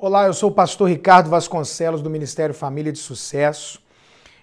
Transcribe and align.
Olá, 0.00 0.26
eu 0.26 0.32
sou 0.32 0.48
o 0.48 0.54
pastor 0.54 0.88
Ricardo 0.88 1.28
Vasconcelos 1.28 2.00
do 2.00 2.08
Ministério 2.08 2.54
Família 2.54 2.92
de 2.92 3.00
Sucesso 3.00 3.82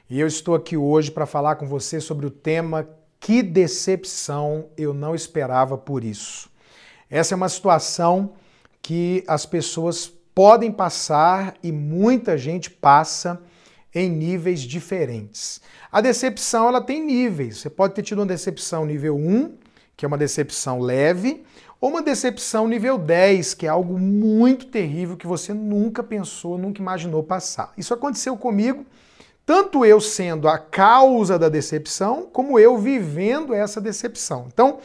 e 0.10 0.20
eu 0.20 0.28
estou 0.28 0.54
aqui 0.54 0.76
hoje 0.76 1.10
para 1.10 1.26
falar 1.26 1.56
com 1.56 1.66
você 1.66 2.02
sobre 2.02 2.26
o 2.26 2.30
tema 2.30 2.90
Que 3.22 3.42
decepção 3.42 4.66
eu 4.78 4.94
não 4.94 5.16
esperava 5.16 5.78
por 5.78 6.04
isso. 6.04 6.50
Essa 7.10 7.36
é 7.36 7.38
uma 7.38 7.48
situação 7.48 8.34
que 8.82 9.24
as 9.30 9.46
pessoas 9.46 10.12
podem 10.36 10.74
passar 10.74 11.56
e 11.64 11.72
muita 11.72 12.38
gente 12.38 12.70
passa 12.70 13.42
em 13.94 14.10
níveis 14.10 14.60
diferentes. 14.60 15.62
A 15.90 16.02
decepção 16.02 16.68
ela 16.68 16.82
tem 16.82 17.02
níveis. 17.02 17.60
Você 17.60 17.70
pode 17.70 17.94
ter 17.94 18.04
tido 18.04 18.20
uma 18.20 18.26
decepção 18.26 18.86
nível 18.86 19.16
1, 19.16 19.56
que 19.96 20.04
é 20.04 20.08
uma 20.08 20.18
decepção 20.18 20.82
leve, 20.82 21.46
ou 21.86 21.92
uma 21.92 22.02
decepção 22.02 22.68
nível 22.68 22.98
10, 22.98 23.54
que 23.54 23.68
é 23.68 23.70
algo 23.70 24.00
muito 24.00 24.66
terrível 24.66 25.16
que 25.16 25.28
você 25.28 25.54
nunca 25.54 26.02
pensou, 26.02 26.58
nunca 26.58 26.82
imaginou 26.82 27.22
passar. 27.22 27.72
Isso 27.78 27.94
aconteceu 27.94 28.36
comigo, 28.36 28.84
tanto 29.46 29.86
eu 29.86 30.02
sendo 30.02 30.48
a 30.48 30.58
causa 30.58 31.38
da 31.38 31.48
decepção, 31.48 32.28
como 32.34 32.58
eu 32.58 32.76
vivendo 32.80 33.54
essa 33.54 33.80
decepção. 33.80 34.48
Então, 34.52 34.80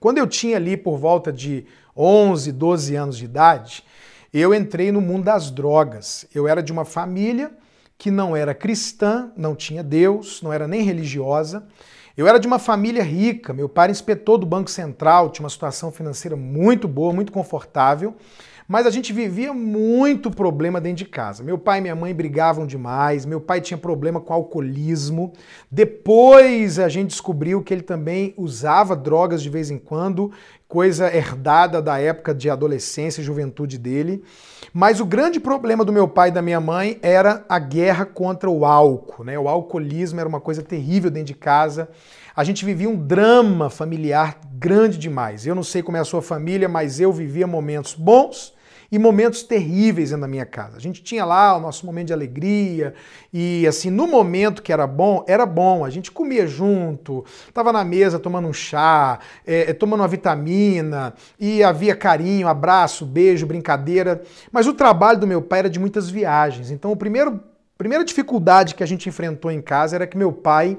quando 0.00 0.16
eu 0.16 0.26
tinha 0.26 0.56
ali 0.56 0.74
por 0.74 0.96
volta 0.96 1.30
de 1.30 1.66
11, 1.94 2.50
12 2.50 2.96
anos 2.96 3.18
de 3.18 3.26
idade, 3.26 3.84
eu 4.32 4.54
entrei 4.54 4.90
no 4.90 5.02
mundo 5.02 5.24
das 5.24 5.50
drogas. 5.50 6.24
Eu 6.34 6.48
era 6.48 6.62
de 6.62 6.72
uma 6.72 6.86
família 6.86 7.50
que 7.98 8.10
não 8.10 8.34
era 8.34 8.54
cristã, 8.54 9.30
não 9.36 9.54
tinha 9.54 9.82
Deus, 9.82 10.40
não 10.40 10.50
era 10.50 10.66
nem 10.66 10.80
religiosa. 10.80 11.66
Eu 12.16 12.26
era 12.26 12.40
de 12.40 12.46
uma 12.46 12.58
família 12.58 13.02
rica, 13.02 13.52
meu 13.52 13.68
pai 13.68 13.84
era 13.84 13.92
inspetor 13.92 14.38
do 14.38 14.46
Banco 14.46 14.70
Central, 14.70 15.28
tinha 15.28 15.44
uma 15.44 15.50
situação 15.50 15.92
financeira 15.92 16.34
muito 16.34 16.88
boa, 16.88 17.12
muito 17.12 17.30
confortável, 17.30 18.16
mas 18.68 18.86
a 18.86 18.90
gente 18.90 19.12
vivia 19.12 19.52
muito 19.52 20.30
problema 20.30 20.80
dentro 20.80 20.98
de 20.98 21.04
casa. 21.04 21.44
Meu 21.44 21.56
pai 21.56 21.78
e 21.78 21.82
minha 21.82 21.94
mãe 21.94 22.12
brigavam 22.12 22.66
demais, 22.66 23.24
meu 23.24 23.40
pai 23.40 23.60
tinha 23.60 23.78
problema 23.78 24.20
com 24.20 24.32
alcoolismo. 24.32 25.32
Depois 25.70 26.78
a 26.78 26.88
gente 26.88 27.10
descobriu 27.10 27.62
que 27.62 27.72
ele 27.72 27.82
também 27.82 28.34
usava 28.36 28.96
drogas 28.96 29.42
de 29.42 29.48
vez 29.48 29.70
em 29.70 29.78
quando, 29.78 30.32
coisa 30.66 31.14
herdada 31.14 31.80
da 31.80 32.00
época 32.00 32.34
de 32.34 32.50
adolescência 32.50 33.20
e 33.20 33.24
juventude 33.24 33.78
dele. 33.78 34.24
Mas 34.72 34.98
o 34.98 35.06
grande 35.06 35.38
problema 35.38 35.84
do 35.84 35.92
meu 35.92 36.08
pai 36.08 36.30
e 36.30 36.32
da 36.32 36.42
minha 36.42 36.60
mãe 36.60 36.98
era 37.02 37.44
a 37.48 37.60
guerra 37.60 38.04
contra 38.04 38.50
o 38.50 38.64
álcool, 38.64 39.22
né? 39.22 39.38
O 39.38 39.48
alcoolismo 39.48 40.18
era 40.18 40.28
uma 40.28 40.40
coisa 40.40 40.62
terrível 40.62 41.10
dentro 41.10 41.28
de 41.28 41.34
casa. 41.34 41.88
A 42.34 42.42
gente 42.42 42.64
vivia 42.64 42.90
um 42.90 42.96
drama 42.96 43.70
familiar 43.70 44.38
grande 44.52 44.98
demais. 44.98 45.46
Eu 45.46 45.54
não 45.54 45.62
sei 45.62 45.82
como 45.82 45.96
é 45.96 46.00
a 46.00 46.04
sua 46.04 46.20
família, 46.20 46.68
mas 46.68 47.00
eu 47.00 47.12
vivia 47.12 47.46
momentos 47.46 47.94
bons 47.94 48.55
e 48.90 48.98
momentos 48.98 49.42
terríveis 49.42 50.10
na 50.12 50.28
minha 50.28 50.46
casa. 50.46 50.76
A 50.76 50.80
gente 50.80 51.02
tinha 51.02 51.24
lá 51.24 51.56
o 51.56 51.60
nosso 51.60 51.84
momento 51.84 52.08
de 52.08 52.12
alegria 52.12 52.94
e 53.32 53.66
assim, 53.66 53.90
no 53.90 54.06
momento 54.06 54.62
que 54.62 54.72
era 54.72 54.86
bom, 54.86 55.24
era 55.26 55.44
bom. 55.44 55.84
A 55.84 55.90
gente 55.90 56.10
comia 56.10 56.46
junto, 56.46 57.24
tava 57.52 57.72
na 57.72 57.84
mesa 57.84 58.18
tomando 58.18 58.48
um 58.48 58.52
chá, 58.52 59.18
é, 59.46 59.70
é, 59.70 59.72
tomando 59.72 60.00
uma 60.00 60.08
vitamina 60.08 61.14
e 61.38 61.62
havia 61.62 61.94
carinho, 61.96 62.48
abraço, 62.48 63.04
beijo, 63.04 63.46
brincadeira. 63.46 64.22
Mas 64.52 64.66
o 64.66 64.74
trabalho 64.74 65.18
do 65.18 65.26
meu 65.26 65.42
pai 65.42 65.60
era 65.60 65.70
de 65.70 65.78
muitas 65.78 66.08
viagens. 66.08 66.70
Então, 66.70 66.96
primeiro 66.96 67.40
primeira 67.76 68.04
dificuldade 68.04 68.74
que 68.74 68.82
a 68.82 68.86
gente 68.86 69.08
enfrentou 69.08 69.50
em 69.50 69.60
casa 69.60 69.96
era 69.96 70.06
que 70.06 70.16
meu 70.16 70.32
pai, 70.32 70.78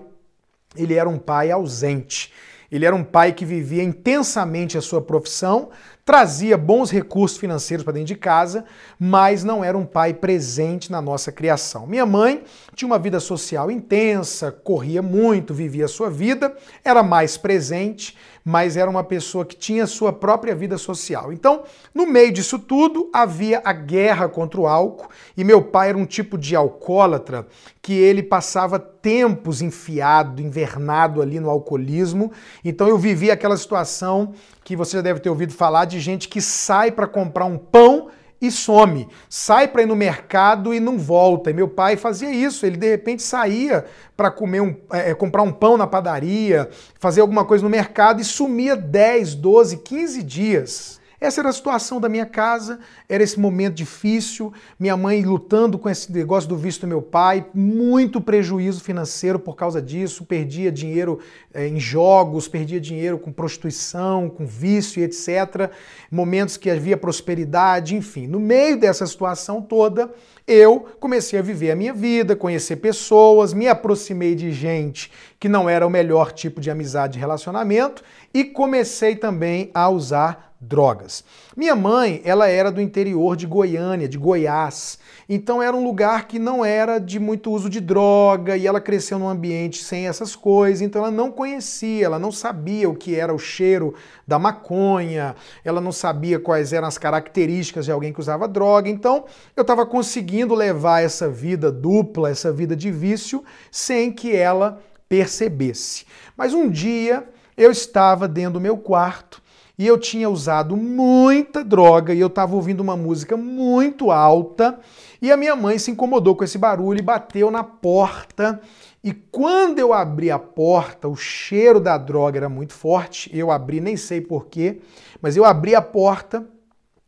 ele 0.75 0.95
era 0.95 1.07
um 1.07 1.17
pai 1.17 1.51
ausente. 1.51 2.33
Ele 2.71 2.85
era 2.85 2.95
um 2.95 3.03
pai 3.03 3.31
que 3.31 3.45
vivia 3.45 3.83
intensamente 3.83 4.77
a 4.77 4.81
sua 4.81 5.01
profissão, 5.01 5.69
trazia 6.07 6.57
bons 6.57 6.89
recursos 6.89 7.37
financeiros 7.37 7.83
para 7.83 7.91
dentro 7.91 8.07
de 8.07 8.15
casa, 8.15 8.63
mas 8.97 9.43
não 9.43 9.61
era 9.61 9.77
um 9.77 9.85
pai 9.85 10.13
presente 10.13 10.89
na 10.89 11.01
nossa 11.01 11.33
criação. 11.33 11.85
Minha 11.85 12.05
mãe 12.05 12.45
tinha 12.73 12.87
uma 12.87 12.97
vida 12.97 13.19
social 13.19 13.69
intensa, 13.69 14.49
corria 14.49 15.01
muito, 15.01 15.53
vivia 15.53 15.83
a 15.83 15.89
sua 15.89 16.09
vida, 16.09 16.55
era 16.81 17.03
mais 17.03 17.35
presente, 17.35 18.15
mas 18.41 18.77
era 18.77 18.89
uma 18.89 19.03
pessoa 19.03 19.43
que 19.43 19.57
tinha 19.57 19.85
sua 19.85 20.13
própria 20.13 20.55
vida 20.55 20.77
social. 20.77 21.33
Então, 21.33 21.63
no 21.93 22.07
meio 22.07 22.31
disso 22.31 22.57
tudo, 22.57 23.09
havia 23.11 23.61
a 23.65 23.73
guerra 23.73 24.29
contra 24.29 24.61
o 24.61 24.65
álcool, 24.65 25.09
e 25.35 25.43
meu 25.43 25.61
pai 25.61 25.89
era 25.89 25.97
um 25.97 26.05
tipo 26.05 26.37
de 26.37 26.55
alcoólatra 26.55 27.45
que 27.81 27.93
ele 27.93 28.23
passava 28.23 28.79
tempos 28.79 29.61
enfiado, 29.61 30.41
invernado 30.41 31.21
ali 31.21 31.39
no 31.39 31.49
alcoolismo. 31.49 32.31
Então 32.63 32.87
eu 32.89 32.97
vivia 32.97 33.31
aquela 33.31 33.55
situação 33.55 34.33
que 34.63 34.75
você 34.75 34.97
já 34.97 35.01
deve 35.01 35.21
ter 35.21 35.29
ouvido 35.29 35.53
falar 35.53 35.85
de 35.85 35.96
gente 35.99 36.27
que 36.27 36.41
sai 36.41 36.91
para 36.91 37.07
comprar 37.07 37.45
um 37.45 37.57
pão 37.57 38.09
e 38.41 38.51
some. 38.51 39.07
Sai 39.29 39.67
para 39.67 39.81
ir 39.81 39.85
no 39.85 39.95
mercado 39.95 40.73
e 40.73 40.79
não 40.79 40.97
volta. 40.97 41.49
E 41.49 41.53
meu 41.53 41.67
pai 41.67 41.97
fazia 41.97 42.31
isso. 42.31 42.65
Ele 42.65 42.77
de 42.77 42.89
repente 42.89 43.23
saía 43.23 43.85
para 44.15 44.31
comer 44.31 44.61
um, 44.61 44.75
é, 44.91 45.13
comprar 45.13 45.41
um 45.41 45.51
pão 45.51 45.77
na 45.77 45.87
padaria, 45.87 46.69
fazer 46.99 47.21
alguma 47.21 47.45
coisa 47.45 47.63
no 47.63 47.69
mercado 47.69 48.21
e 48.21 48.25
sumia 48.25 48.75
10, 48.75 49.35
12, 49.35 49.77
15 49.77 50.23
dias. 50.23 50.99
Essa 51.19 51.41
era 51.41 51.49
a 51.49 51.53
situação 51.53 51.99
da 51.99 52.07
minha 52.07 52.27
casa, 52.27 52.79
era 53.09 53.23
esse 53.23 53.39
momento 53.39 53.73
difícil, 53.73 54.53
minha 54.79 54.95
mãe 54.95 55.23
lutando 55.23 55.79
com 55.79 55.89
esse 55.89 56.11
negócio 56.11 56.47
do 56.47 56.55
visto 56.55 56.81
do 56.81 56.87
meu 56.87 57.01
pai, 57.01 57.43
muito 57.55 58.21
prejuízo 58.21 58.83
financeiro 58.83 59.39
por 59.39 59.55
causa 59.55 59.81
disso, 59.81 60.25
perdia 60.25 60.71
dinheiro 60.71 61.19
é, 61.51 61.67
em 61.67 61.79
jogos, 61.79 62.47
perdia 62.47 62.79
dinheiro 62.79 63.17
com 63.17 63.31
prostituição, 63.31 64.29
com 64.29 64.45
vício 64.45 65.03
etc. 65.03 65.71
Momentos 66.11 66.55
que 66.55 66.69
havia 66.69 66.95
prosperidade, 66.95 67.95
enfim. 67.95 68.27
No 68.27 68.39
meio 68.39 68.79
dessa 68.79 69.07
situação 69.07 69.59
toda, 69.59 70.11
eu 70.45 70.85
comecei 70.99 71.39
a 71.39 71.41
viver 71.41 71.71
a 71.71 71.75
minha 71.75 71.93
vida, 71.93 72.35
conhecer 72.35 72.75
pessoas, 72.75 73.53
me 73.53 73.67
aproximei 73.67 74.35
de 74.35 74.51
gente 74.51 75.11
que 75.39 75.49
não 75.49 75.67
era 75.67 75.85
o 75.85 75.89
melhor 75.89 76.31
tipo 76.31 76.61
de 76.61 76.69
amizade 76.69 77.17
e 77.17 77.19
relacionamento 77.19 78.03
e 78.33 78.43
comecei 78.43 79.15
também 79.15 79.71
a 79.73 79.89
usar 79.89 80.46
drogas. 80.59 81.23
Minha 81.55 81.75
mãe, 81.75 82.19
ela 82.23 82.47
era 82.47 82.71
do 82.71 82.81
interior 82.81 83.35
de 83.35 83.45
Goiânia, 83.45 84.07
de 84.07 84.17
Goiás. 84.17 84.97
Então 85.29 85.61
era 85.61 85.75
um 85.75 85.83
lugar 85.83 86.27
que 86.27 86.39
não 86.39 86.65
era 86.65 86.99
de 86.99 87.19
muito 87.19 87.51
uso 87.51 87.69
de 87.69 87.79
droga 87.79 88.57
e 88.57 88.65
ela 88.65 88.81
cresceu 88.81 89.19
num 89.19 89.29
ambiente 89.29 89.83
sem 89.83 90.07
essas 90.07 90.35
coisas, 90.35 90.81
então 90.81 91.03
ela 91.03 91.11
não 91.11 91.31
conhecia, 91.31 92.05
ela 92.05 92.17
não 92.17 92.31
sabia 92.31 92.89
o 92.89 92.95
que 92.95 93.15
era 93.15 93.33
o 93.33 93.37
cheiro 93.37 93.93
da 94.25 94.39
maconha, 94.39 95.35
ela 95.63 95.79
não 95.79 95.91
sabia 95.91 96.39
quais 96.39 96.73
eram 96.73 96.87
as 96.87 96.97
características 96.97 97.85
de 97.85 97.91
alguém 97.91 98.11
que 98.11 98.19
usava 98.19 98.47
droga. 98.47 98.89
Então 98.89 99.25
eu 99.55 99.61
estava 99.61 99.85
conseguindo 99.85 100.55
levar 100.55 101.03
essa 101.03 101.29
vida 101.29 101.71
dupla, 101.71 102.31
essa 102.31 102.51
vida 102.51 102.75
de 102.75 102.89
vício, 102.89 103.43
sem 103.69 104.11
que 104.11 104.35
ela 104.35 104.81
percebesse. 105.07 106.05
Mas 106.35 106.53
um 106.53 106.67
dia 106.67 107.27
eu 107.55 107.69
estava 107.69 108.27
dentro 108.27 108.53
do 108.53 108.61
meu 108.61 108.77
quarto 108.77 109.45
e 109.77 109.85
eu 109.85 109.97
tinha 109.97 110.29
usado 110.29 110.75
muita 110.75 111.63
droga 111.63 112.13
e 112.13 112.19
eu 112.19 112.27
estava 112.27 112.55
ouvindo 112.55 112.81
uma 112.81 112.97
música 112.97 113.37
muito 113.37 114.11
alta 114.11 114.79
e 115.21 115.31
a 115.31 115.37
minha 115.37 115.55
mãe 115.55 115.77
se 115.77 115.91
incomodou 115.91 116.35
com 116.35 116.43
esse 116.43 116.57
barulho 116.57 116.99
e 116.99 117.03
bateu 117.03 117.51
na 117.51 117.63
porta. 117.63 118.59
E 119.03 119.13
quando 119.13 119.79
eu 119.79 119.93
abri 119.93 120.31
a 120.31 120.39
porta, 120.39 121.07
o 121.07 121.15
cheiro 121.15 121.79
da 121.79 121.97
droga 121.97 122.39
era 122.39 122.49
muito 122.49 122.73
forte. 122.73 123.29
Eu 123.33 123.51
abri, 123.51 123.79
nem 123.79 123.95
sei 123.95 124.19
porquê, 124.19 124.81
mas 125.21 125.37
eu 125.37 125.45
abri 125.45 125.75
a 125.75 125.81
porta 125.81 126.45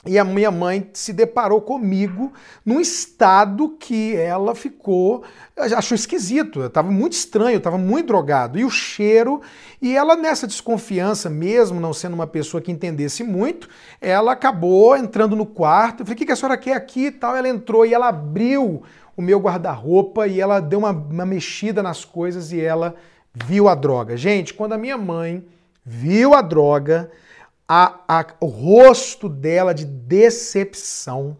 e 0.05 0.17
a 0.17 0.23
minha 0.23 0.49
mãe 0.49 0.89
se 0.93 1.11
deparou 1.11 1.59
comigo 1.59 2.31
num 2.65 2.79
estado 2.79 3.75
que 3.77 4.15
ela 4.15 4.55
ficou, 4.55 5.23
achou 5.57 5.93
esquisito, 5.93 6.63
estava 6.63 6.89
muito 6.89 7.13
estranho, 7.13 7.57
estava 7.57 7.77
muito 7.77 8.07
drogado. 8.07 8.57
E 8.57 8.63
o 8.63 8.69
cheiro, 8.69 9.41
e 9.81 9.93
ela 9.93 10.15
nessa 10.15 10.47
desconfiança, 10.47 11.29
mesmo 11.29 11.81
não 11.81 11.93
sendo 11.93 12.13
uma 12.13 12.25
pessoa 12.25 12.61
que 12.61 12.71
entendesse 12.71 13.25
muito, 13.25 13.67
ela 13.99 14.31
acabou 14.31 14.95
entrando 14.95 15.35
no 15.35 15.45
quarto. 15.45 15.99
Eu 15.99 16.05
falei, 16.05 16.23
o 16.23 16.25
que 16.25 16.31
a 16.31 16.35
senhora 16.35 16.57
quer 16.57 16.75
aqui 16.75 17.07
e 17.07 17.11
tal? 17.11 17.35
Ela 17.35 17.50
entrou 17.50 17.85
e 17.85 17.94
ela 17.94 18.07
abriu 18.07 18.81
o 19.18 19.21
meu 19.21 19.38
guarda-roupa 19.38 20.27
e 20.27 20.39
ela 20.39 20.62
deu 20.62 20.79
uma, 20.79 20.91
uma 20.91 21.25
mexida 21.25 21.83
nas 21.83 22.06
coisas 22.06 22.53
e 22.53 22.62
ela 22.62 22.95
viu 23.33 23.68
a 23.68 23.75
droga. 23.75 24.15
Gente, 24.15 24.53
quando 24.53 24.71
a 24.71 24.77
minha 24.77 24.97
mãe 24.97 25.44
viu 25.85 26.33
a 26.33 26.41
droga, 26.41 27.12
a, 27.69 28.00
a, 28.07 28.25
o 28.39 28.48
rosto 28.48 29.30
dela 29.30 29.75
de 29.75 29.86
decepção. 29.86 31.38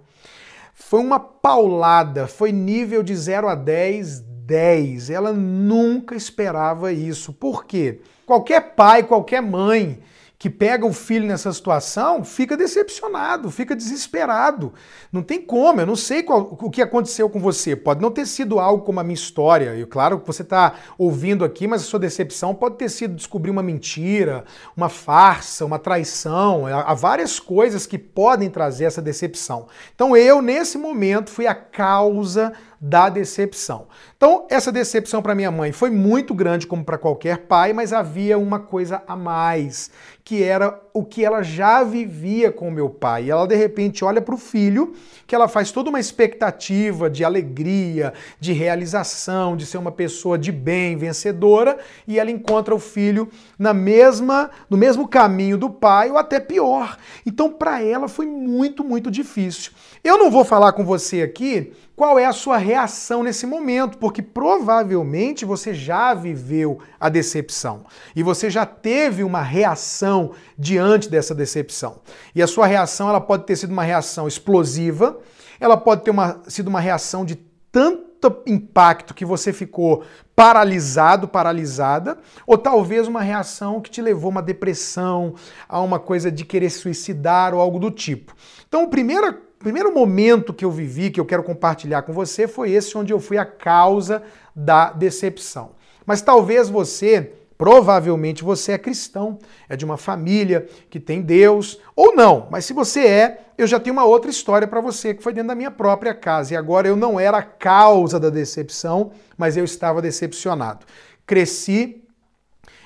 Foi 0.76 1.00
uma 1.00 1.20
paulada, 1.20 2.28
foi 2.28 2.52
nível 2.52 3.02
de 3.02 3.16
0 3.16 3.48
a 3.48 3.56
10, 3.56 4.20
10. 4.20 5.10
Ela 5.10 5.34
nunca 5.34 6.16
esperava 6.16 6.94
isso. 6.94 7.34
Por 7.34 7.66
quê? 7.66 8.02
Qualquer 8.28 8.76
pai, 8.76 9.02
qualquer 9.02 9.42
mãe 9.42 10.00
que 10.40 10.50
pega 10.50 10.86
o 10.86 10.94
filho 10.94 11.28
nessa 11.28 11.52
situação 11.52 12.24
fica 12.24 12.56
decepcionado, 12.56 13.52
fica 13.52 13.76
desesperado. 13.76 14.74
Não 15.12 15.22
tem 15.22 15.42
como, 15.42 15.82
eu 15.82 15.86
não 15.86 15.98
sei 15.98 16.24
qual, 16.24 16.58
o 16.58 16.70
que 16.70 16.82
aconteceu 16.82 17.30
com 17.30 17.42
você. 17.42 17.76
Pode 17.76 18.02
não 18.02 18.10
ter 18.10 18.26
sido 18.26 18.58
algo 18.58 18.86
como 18.86 19.02
a 19.02 19.04
minha 19.04 19.16
história. 19.16 19.76
E 19.76 19.86
claro 19.86 20.18
que 20.18 20.26
você 20.26 20.42
está 20.42 20.76
ouvindo 20.98 21.44
aqui, 21.44 21.68
mas 21.68 21.82
a 21.82 21.86
sua 21.86 22.00
decepção 22.00 22.56
pode 22.56 22.78
ter 22.78 22.88
sido 22.88 23.16
descobrir 23.16 23.52
uma 23.52 23.62
mentira, 23.62 24.46
uma 24.78 24.88
farsa, 24.88 25.66
uma 25.66 25.78
traição. 25.78 26.66
Há 26.66 26.94
várias 26.94 27.38
coisas 27.38 27.86
que 27.86 27.98
podem 27.98 28.50
trazer 28.50 28.86
essa 28.86 29.02
decepção. 29.02 29.68
Então 29.94 30.16
eu, 30.16 30.42
nesse 30.42 30.78
momento, 30.78 31.30
fui 31.30 31.48
a 31.48 31.54
causa 31.54 32.54
da 32.80 33.10
decepção. 33.10 33.88
Então, 34.16 34.48
essa 34.50 34.72
decepção 34.72 35.22
para 35.22 35.36
minha 35.36 35.52
mãe 35.52 35.72
foi 35.72 35.90
muito 35.90 36.34
grande, 36.34 36.68
como 36.68 36.84
para 36.84 36.98
qualquer 36.98 37.40
pai, 37.40 37.74
mas 37.74 37.92
havia 37.92 38.38
uma 38.38 38.60
coisa 38.60 39.04
a 39.08 39.16
mais, 39.16 39.92
que 40.24 40.44
era 40.44 40.80
o 40.94 41.04
que 41.04 41.24
ela 41.24 41.42
já 41.42 41.84
vivia 41.84 42.52
com 42.52 42.72
meu 42.72 42.90
pai. 42.90 43.26
E 43.26 43.32
ela, 43.32 43.48
de 43.48 43.56
repente, 43.56 44.04
olha 44.04 44.22
para 44.22 44.36
o 44.36 44.38
filho, 44.38 44.94
que 45.28 45.36
ela 45.36 45.48
faz 45.48 45.72
toda 45.72 45.90
uma 45.90 46.00
expectativa 46.00 47.10
de 47.10 47.24
alegria, 47.24 48.14
de 48.40 48.54
realização, 48.54 49.56
de 49.56 49.66
ser 49.66 49.78
uma 49.78 49.92
pessoa 49.92 50.38
de 50.38 50.52
bem, 50.52 50.98
vencedora, 50.98 51.78
e 52.08 52.20
ela 52.20 52.32
encontra 52.32 52.74
o 52.74 52.80
filho 52.80 53.30
na 53.58 53.74
mesma, 53.74 54.50
no 54.70 54.78
mesmo 54.78 55.08
caminho 55.08 55.58
do 55.58 55.70
pai, 55.70 56.10
ou 56.10 56.18
até 56.18 56.40
pior. 56.40 56.98
Então, 57.26 57.52
para 57.52 57.82
ela 57.82 58.08
foi 58.08 58.26
muito, 58.26 58.84
muito 58.84 59.12
difícil. 59.12 59.72
Eu 60.04 60.18
não 60.18 60.32
vou 60.32 60.44
falar 60.44 60.74
com 60.74 60.84
você 60.84 61.22
aqui 61.22 61.74
qual 61.96 62.18
é 62.18 62.26
a 62.26 62.32
sua 62.32 62.58
reação 62.58 63.24
nesse 63.24 63.46
momento, 63.46 63.98
porque 63.98 64.22
provavelmente 64.22 65.44
você 65.44 65.74
já 65.74 66.14
viveu 66.14 66.80
a 66.98 67.10
decepção 67.10 67.86
e 68.16 68.24
você 68.24 68.50
já 68.50 68.66
teve 68.66 69.22
uma 69.22 69.42
reação 69.42 70.32
diante 70.58 70.79
dessa 71.10 71.36
decepção. 71.36 72.02
E 72.34 72.42
a 72.42 72.48
sua 72.48 72.66
reação 72.66 73.10
ela 73.10 73.22
pode 73.22 73.46
ter 73.46 73.56
sido 73.56 73.72
uma 73.72 73.84
reação 73.84 74.28
explosiva, 74.28 75.18
ela 75.60 75.78
pode 75.78 76.04
ter 76.04 76.12
uma, 76.12 76.42
sido 76.48 76.68
uma 76.68 76.80
reação 76.80 77.26
de 77.26 77.36
tanto 77.72 78.42
impacto 78.46 79.14
que 79.14 79.26
você 79.26 79.54
ficou 79.54 80.04
paralisado, 80.36 81.28
paralisada, 81.28 82.18
ou 82.48 82.58
talvez 82.58 83.08
uma 83.08 83.22
reação 83.22 83.82
que 83.82 83.90
te 83.90 84.02
levou 84.02 84.30
a 84.30 84.32
uma 84.32 84.42
depressão, 84.42 85.36
a 85.68 85.82
uma 85.82 86.00
coisa 86.00 86.32
de 86.32 86.46
querer 86.46 86.70
suicidar 86.70 87.54
ou 87.54 87.60
algo 87.60 87.80
do 87.80 87.92
tipo. 87.92 88.34
Então, 88.68 88.84
o 88.84 88.88
primeiro 88.88 89.94
momento 89.94 90.54
que 90.54 90.64
eu 90.64 90.72
vivi, 90.72 91.10
que 91.10 91.20
eu 91.20 91.26
quero 91.26 91.44
compartilhar 91.44 92.04
com 92.04 92.14
você, 92.14 92.48
foi 92.48 92.72
esse 92.72 92.98
onde 92.98 93.12
eu 93.12 93.20
fui 93.20 93.38
a 93.38 93.46
causa 93.46 94.24
da 94.56 94.92
decepção. 94.92 95.72
Mas 96.06 96.22
talvez 96.22 96.70
você, 96.70 97.34
provavelmente 97.60 98.42
você 98.42 98.72
é 98.72 98.78
cristão, 98.78 99.38
é 99.68 99.76
de 99.76 99.84
uma 99.84 99.98
família 99.98 100.66
que 100.90 100.98
tem 100.98 101.22
Deus, 101.22 101.78
ou 101.94 102.16
não, 102.16 102.48
mas 102.50 102.64
se 102.64 102.72
você 102.72 103.06
é, 103.06 103.42
eu 103.58 103.68
já 103.68 103.78
tenho 103.78 103.94
uma 103.94 104.06
outra 104.06 104.32
história 104.32 104.66
para 104.66 104.80
você 104.80 105.14
que 105.14 105.22
foi 105.22 105.34
dentro 105.34 105.50
da 105.50 105.56
minha 105.56 105.70
própria 105.70 106.14
casa. 106.14 106.54
E 106.54 106.58
agora 106.58 106.88
eu 106.88 106.96
não 106.96 107.20
era 107.20 107.40
a 107.40 107.44
causa 107.44 108.18
da 108.18 108.30
decepção, 108.30 109.12
mas 109.38 109.58
eu 109.58 109.66
estava 109.66 110.02
decepcionado. 110.02 110.86
Cresci 111.28 112.02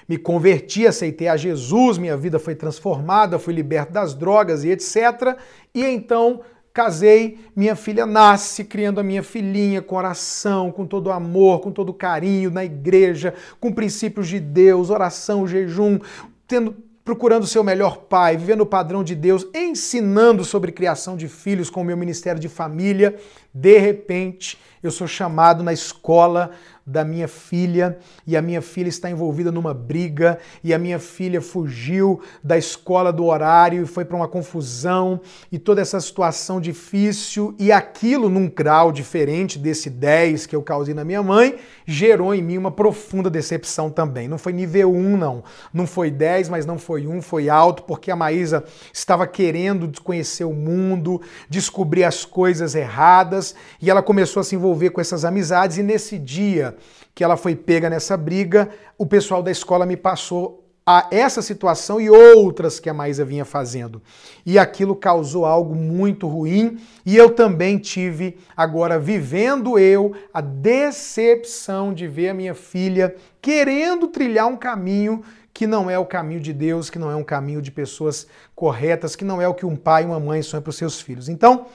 me 0.08 0.18
converti, 0.18 0.86
aceitei 0.86 1.28
a 1.28 1.38
Jesus, 1.38 1.98
minha 1.98 2.18
vida 2.18 2.38
foi 2.38 2.56
transformada, 2.56 3.40
fui 3.40 3.54
liberto 3.54 3.94
das 3.94 4.14
drogas 4.14 4.64
e 4.64 4.70
etc. 4.70 5.38
E 5.74 5.84
então 5.86 6.42
Casei, 6.74 7.38
minha 7.56 7.76
filha 7.76 8.04
nasce, 8.04 8.64
criando 8.64 9.00
a 9.00 9.04
minha 9.04 9.22
filhinha 9.22 9.80
com 9.80 9.96
oração, 9.96 10.72
com 10.72 10.88
todo 10.88 11.12
amor, 11.12 11.60
com 11.60 11.72
todo 11.72 11.94
carinho, 11.94 12.50
na 12.50 12.66
igreja, 12.66 13.36
com 13.60 13.72
princípios 13.72 14.28
de 14.28 14.40
Deus, 14.40 14.90
oração, 14.90 15.48
jejum, 15.48 16.00
tendo 16.48 16.76
procurando 17.06 17.46
o 17.46 17.64
melhor 17.64 17.98
pai, 17.98 18.38
vivendo 18.38 18.62
o 18.62 18.66
padrão 18.66 19.04
de 19.04 19.14
Deus, 19.14 19.46
ensinando 19.54 20.44
sobre 20.44 20.72
criação 20.72 21.18
de 21.18 21.28
filhos 21.28 21.70
com 21.70 21.82
o 21.82 21.86
meu 21.86 21.98
ministério 21.98 22.40
de 22.40 22.48
família. 22.48 23.18
De 23.54 23.78
repente, 23.78 24.58
eu 24.82 24.90
sou 24.90 25.06
chamado 25.06 25.64
na 25.64 25.74
escola 25.74 26.52
da 26.86 27.06
minha 27.06 27.28
filha 27.28 27.98
e 28.28 28.36
a 28.36 28.42
minha 28.42 28.62
filha 28.62 28.90
está 28.90 29.10
envolvida 29.10 29.52
numa 29.52 29.74
briga 29.74 30.38
e 30.64 30.74
a 30.74 30.80
minha 30.80 31.00
filha 31.00 31.42
fugiu 31.42 32.22
da 32.44 32.58
escola 32.58 33.12
do 33.12 33.26
horário 33.26 33.84
e 33.84 33.86
foi 33.86 34.04
para 34.04 34.18
uma 34.18 34.28
confusão 34.28 35.22
e 35.52 35.58
toda 35.58 35.82
essa 35.82 36.00
situação 36.02 36.60
difícil 36.60 37.56
e 37.58 37.72
aquilo 37.72 38.30
num 38.30 38.50
grau 38.50 38.92
diferente 38.92 39.58
desse 39.58 39.90
10 39.90 40.46
que 40.46 40.56
eu 40.56 40.62
causei 40.62 40.94
na 40.94 41.06
minha 41.06 41.24
mãe 41.24 41.56
gerou 41.86 42.36
em 42.36 42.42
mim 42.42 42.58
uma 42.58 42.72
profunda 42.72 43.30
decepção 43.30 43.90
também. 43.90 44.28
Não 44.28 44.38
foi 44.38 44.52
nível 44.52 44.94
1 44.94 45.18
não, 45.18 45.44
não 45.74 45.88
foi 45.88 46.12
10, 46.12 46.50
mas 46.50 46.66
não 46.66 46.78
foi 46.78 47.08
1, 47.08 47.22
foi 47.22 47.50
alto 47.50 47.84
porque 47.84 48.12
a 48.12 48.16
Maísa 48.16 48.64
estava 48.92 49.26
querendo 49.26 49.90
conhecer 50.02 50.44
o 50.44 50.54
mundo, 50.54 51.22
descobrir 51.50 52.04
as 52.04 52.26
coisas 52.26 52.76
erradas 52.76 53.56
e 53.82 53.90
ela 53.90 54.02
começou 54.02 54.42
a 54.42 54.44
se 54.44 54.56
envolver 54.56 54.90
com 54.90 55.00
essas 55.00 55.24
amizades 55.24 55.78
e 55.78 55.84
nesse 55.84 56.18
dia 56.20 56.73
que 57.14 57.24
ela 57.24 57.38
foi 57.38 57.56
pega 57.56 57.90
nessa 57.90 58.18
briga, 58.18 58.70
o 58.98 59.06
pessoal 59.06 59.44
da 59.44 59.52
escola 59.52 59.86
me 59.86 59.98
passou 59.98 60.64
a 60.86 61.08
essa 61.12 61.42
situação 61.42 62.00
e 62.00 62.10
outras 62.10 62.80
que 62.80 62.90
a 62.90 62.94
Maísa 62.94 63.24
vinha 63.24 63.46
fazendo. 63.46 64.02
E 64.46 64.60
aquilo 64.60 64.96
causou 64.96 65.46
algo 65.46 65.74
muito 65.74 66.28
ruim 66.28 66.78
e 67.06 67.16
eu 67.16 67.30
também 67.30 67.78
tive 67.78 68.38
agora 68.56 69.00
vivendo 69.00 69.80
eu 69.80 70.14
a 70.34 70.42
decepção 70.42 71.94
de 71.94 72.08
ver 72.08 72.30
a 72.30 72.34
minha 72.34 72.54
filha 72.54 73.16
querendo 73.42 74.08
trilhar 74.08 74.48
um 74.48 74.58
caminho 74.58 75.24
que 75.54 75.68
não 75.68 75.90
é 75.90 76.00
o 76.00 76.06
caminho 76.06 76.42
de 76.42 76.52
Deus, 76.52 76.90
que 76.90 76.98
não 76.98 77.12
é 77.12 77.16
um 77.16 77.24
caminho 77.24 77.62
de 77.62 77.72
pessoas 77.72 78.26
corretas, 78.56 79.16
que 79.16 79.24
não 79.24 79.40
é 79.40 79.48
o 79.48 79.54
que 79.54 79.66
um 79.66 79.76
pai 79.76 80.04
e 80.04 80.06
uma 80.06 80.20
mãe 80.20 80.42
sonham 80.42 80.64
para 80.64 80.72
os 80.72 80.76
seus 80.76 81.00
filhos. 81.00 81.30
Então, 81.30 81.68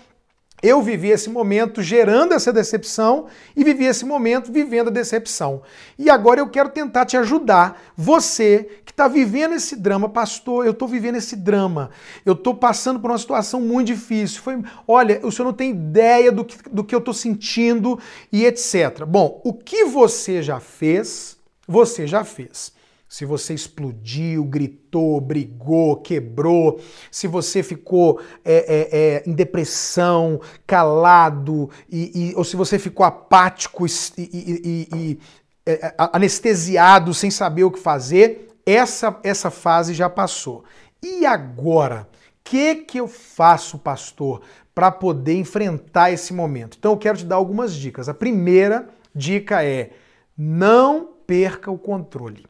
eu 0.63 0.83
vivi 0.83 1.09
esse 1.09 1.31
momento 1.31 1.81
gerando 1.81 2.35
essa 2.35 2.53
decepção 2.53 3.27
e 3.55 3.63
vivi 3.63 3.85
esse 3.85 4.05
momento 4.05 4.53
vivendo 4.53 4.89
a 4.89 4.93
decepção. 4.93 5.63
E 5.99 6.11
agora 6.11 6.41
eu 6.41 6.49
quero 6.49 6.69
tentar 6.69 7.07
te 7.07 7.17
ajudar, 7.17 7.81
você 7.97 8.69
que 8.85 8.91
está 8.91 9.07
vivendo 9.07 9.55
esse 9.55 9.77
drama, 9.77 10.09
pastor, 10.09 10.65
eu 10.65 10.73
estou 10.73 10.89
vivendo 10.89 11.17
esse 11.17 11.37
drama, 11.37 11.91
eu 12.27 12.33
estou 12.33 12.55
passando 12.55 12.99
por 12.99 13.11
uma 13.11 13.19
situação 13.19 13.61
muito 13.61 13.89
difícil. 13.89 14.43
Foi, 14.43 14.61
olha, 14.87 15.21
o 15.23 15.31
senhor 15.31 15.47
não 15.47 15.55
tem 15.55 15.71
ideia 15.71 16.33
do 16.33 16.45
que, 16.45 16.69
do 16.69 16.83
que 16.83 16.95
eu 16.95 16.99
estou 16.99 17.15
sentindo 17.15 17.99
e 18.33 18.45
etc. 18.45 19.05
Bom, 19.07 19.41
o 19.45 19.53
que 19.53 19.85
você 19.85 20.43
já 20.43 20.59
fez, 20.59 21.37
você 21.67 22.07
já 22.07 22.25
fez 22.25 22.78
se 23.09 23.25
você 23.25 23.55
explodiu, 23.55 24.45
gritou, 24.45 25.21
brigou, 25.21 25.97
quebrou, 25.97 26.79
se 27.11 27.27
você 27.27 27.63
ficou 27.63 28.21
é, 28.45 28.57
é, 28.57 28.89
é, 28.93 29.23
em 29.27 29.33
depressão, 29.33 30.41
calado, 30.67 31.71
e, 31.91 32.31
e, 32.31 32.35
ou 32.37 32.45
se 32.45 32.55
você 32.55 32.79
ficou 32.79 33.07
apático 33.07 33.87
e, 33.87 34.89
e 34.93 35.19
é, 35.65 35.87
é, 35.87 35.95
anestesiado, 36.13 37.15
sem 37.15 37.31
saber 37.31 37.65
o 37.65 37.71
que 37.71 37.79
fazer, 37.79 38.49
essa, 38.67 39.19
essa 39.23 39.51
fase 39.51 39.95
já 39.95 40.11
passou. 40.11 40.65
E 41.03 41.25
agora? 41.25 42.09
O 42.13 42.51
que, 42.51 42.77
que 42.77 43.01
eu 43.01 43.09
faço, 43.09 43.79
pastor, 43.79 44.43
para 44.75 44.91
poder 44.91 45.37
enfrentar 45.37 46.11
esse 46.11 46.33
momento? 46.33 46.77
Então 46.79 46.93
eu 46.93 46.99
quero 46.99 47.19
te 47.19 47.25
dar 47.25 47.37
algumas 47.37 47.75
dicas. 47.75 48.09
A 48.09 48.15
primeira 48.15 48.89
dica 49.15 49.63
é: 49.63 49.91
não 50.37 51.09
perca 51.27 51.71
o 51.71 51.79
controle. 51.79 52.47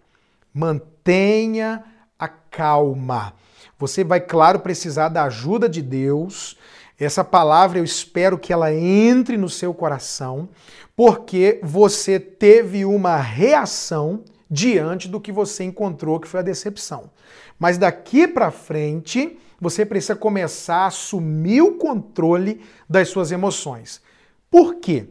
Mantenha 0.59 1.85
a 2.19 2.27
calma. 2.27 3.33
Você 3.79 4.03
vai, 4.03 4.21
claro, 4.21 4.59
precisar 4.59 5.09
da 5.09 5.23
ajuda 5.23 5.69
de 5.69 5.81
Deus. 5.81 6.59
Essa 6.99 7.23
palavra 7.23 7.79
eu 7.79 7.85
espero 7.85 8.37
que 8.37 8.53
ela 8.53 8.75
entre 8.75 9.37
no 9.37 9.49
seu 9.49 9.73
coração, 9.73 10.49
porque 10.97 11.61
você 11.63 12.19
teve 12.19 12.85
uma 12.85 13.19
reação 13.19 14.25
diante 14.51 15.07
do 15.07 15.21
que 15.21 15.31
você 15.31 15.63
encontrou, 15.63 16.19
que 16.19 16.27
foi 16.27 16.41
a 16.41 16.43
decepção. 16.43 17.09
Mas 17.57 17.79
daqui 17.79 18.27
para 18.27 18.51
frente, 18.51 19.39
você 19.61 19.87
precisa 19.87 20.17
começar 20.17 20.79
a 20.79 20.87
assumir 20.87 21.63
o 21.63 21.75
controle 21.75 22.61
das 22.91 23.11
suas 23.11 23.31
emoções. 23.31 24.03
Por 24.51 24.75
quê? 24.81 25.07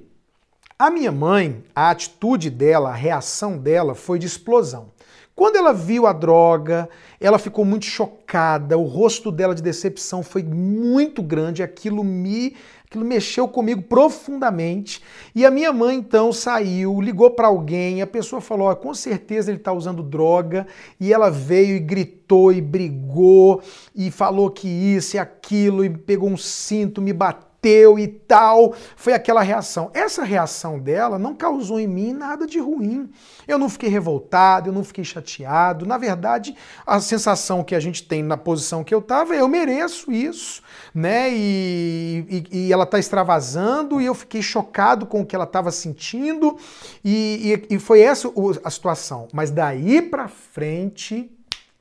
A 0.78 0.92
minha 0.92 1.12
mãe, 1.12 1.64
a 1.74 1.90
atitude 1.90 2.50
dela, 2.50 2.90
a 2.90 2.96
reação 2.96 3.58
dela 3.58 3.96
foi 3.96 4.20
de 4.20 4.28
explosão. 4.28 4.92
Quando 5.38 5.56
ela 5.56 5.72
viu 5.72 6.08
a 6.08 6.14
droga, 6.14 6.90
ela 7.22 7.38
ficou 7.38 7.64
muito 7.64 7.86
chocada, 7.86 8.76
o 8.76 8.86
rosto 8.86 9.32
dela 9.32 9.54
de 9.54 9.62
decepção 9.62 10.24
foi 10.24 10.42
muito 10.42 11.22
grande, 11.22 11.62
aquilo 11.62 12.04
me 12.04 12.56
aquilo 12.84 13.06
mexeu 13.06 13.48
comigo 13.48 13.84
profundamente. 13.84 15.00
E 15.36 15.46
a 15.46 15.52
minha 15.52 15.72
mãe 15.72 15.96
então 15.96 16.34
saiu, 16.34 17.00
ligou 17.00 17.30
para 17.30 17.50
alguém, 17.50 18.02
a 18.02 18.08
pessoa 18.08 18.42
falou: 18.42 18.76
"Com 18.78 18.96
certeza 18.96 19.52
ele 19.52 19.60
está 19.60 19.72
usando 19.72 20.02
droga". 20.02 20.66
E 21.00 21.14
ela 21.14 21.30
veio 21.30 21.76
e 21.76 21.82
gritou 21.82 22.52
e 22.52 22.60
brigou 22.60 23.62
e 23.96 24.10
falou 24.10 24.50
que 24.50 24.68
isso 24.68 25.18
e 25.18 25.20
aquilo 25.20 25.86
e 25.86 25.90
pegou 25.92 26.30
um 26.30 26.38
cinto, 26.38 27.00
me 27.00 27.14
bateu 27.14 27.47
bateu 27.68 28.00
e 28.00 28.08
tal. 28.08 28.74
Foi 28.96 29.14
aquela 29.14 29.42
reação. 29.42 29.92
Essa 29.94 30.24
reação 30.24 30.80
dela 30.80 31.20
não 31.20 31.36
causou 31.36 31.80
em 31.80 31.88
mim 31.88 32.14
nada 32.14 32.46
de 32.48 32.60
ruim. 32.60 33.10
Eu 33.48 33.58
não 33.58 33.70
fiquei 33.70 33.90
revoltado, 33.90 34.70
eu 34.70 34.74
não 34.74 34.84
fiquei 34.84 35.04
chateado. 35.04 35.86
Na 35.86 35.98
verdade, 35.98 36.56
a 36.86 37.00
sensação 37.00 37.64
que 37.64 37.76
a 37.76 37.80
gente 37.80 38.04
tem 38.04 38.24
na 38.24 38.38
posição 38.38 38.84
que 38.84 38.94
eu 38.94 39.00
estava 39.00 39.36
é 39.36 39.42
eu 39.42 39.48
mereço 39.48 40.12
isso, 40.12 40.62
né? 40.94 41.30
E, 41.32 42.46
e, 42.52 42.66
e 42.68 42.74
ela 42.74 42.84
está 42.84 43.00
extravasando 43.00 44.02
e 44.02 44.06
eu 44.06 44.14
fiquei 44.14 44.42
chocado 44.42 45.06
com 45.06 45.22
o 45.22 45.26
que 45.26 45.36
ela 45.36 45.46
estava 45.46 45.72
sentindo 45.72 46.58
e, 47.04 47.64
e, 47.70 47.76
e 47.76 47.80
foi 47.80 48.02
essa 48.02 48.32
a 48.64 48.70
situação. 48.70 49.28
Mas 49.34 49.52
daí 49.52 50.02
para 50.02 50.28
frente 50.28 51.32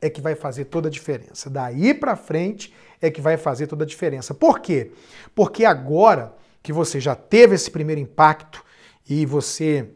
é 0.00 0.10
que 0.10 0.20
vai 0.20 0.34
fazer 0.34 0.66
toda 0.66 0.88
a 0.88 0.90
diferença. 0.90 1.48
Daí 1.48 1.94
para 1.94 2.16
frente 2.16 2.72
é 3.00 3.10
que 3.10 3.20
vai 3.20 3.36
fazer 3.36 3.66
toda 3.66 3.84
a 3.84 3.86
diferença. 3.86 4.34
Por 4.34 4.60
quê? 4.60 4.92
Porque 5.34 5.64
agora 5.64 6.34
que 6.62 6.72
você 6.72 6.98
já 7.00 7.14
teve 7.14 7.54
esse 7.54 7.70
primeiro 7.70 8.00
impacto 8.00 8.64
e 9.08 9.24
você 9.24 9.90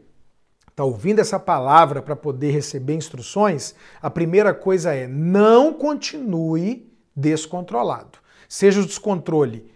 está 0.69 0.83
ouvindo 0.83 1.19
essa 1.19 1.39
palavra 1.39 2.01
para 2.01 2.15
poder 2.15 2.51
receber 2.51 2.95
instruções, 2.95 3.75
a 4.01 4.09
primeira 4.09 4.53
coisa 4.53 4.93
é 4.93 5.07
não 5.07 5.73
continue 5.73 6.89
descontrolado. 7.15 8.19
Seja 8.47 8.81
o 8.81 8.85
descontrole 8.85 9.69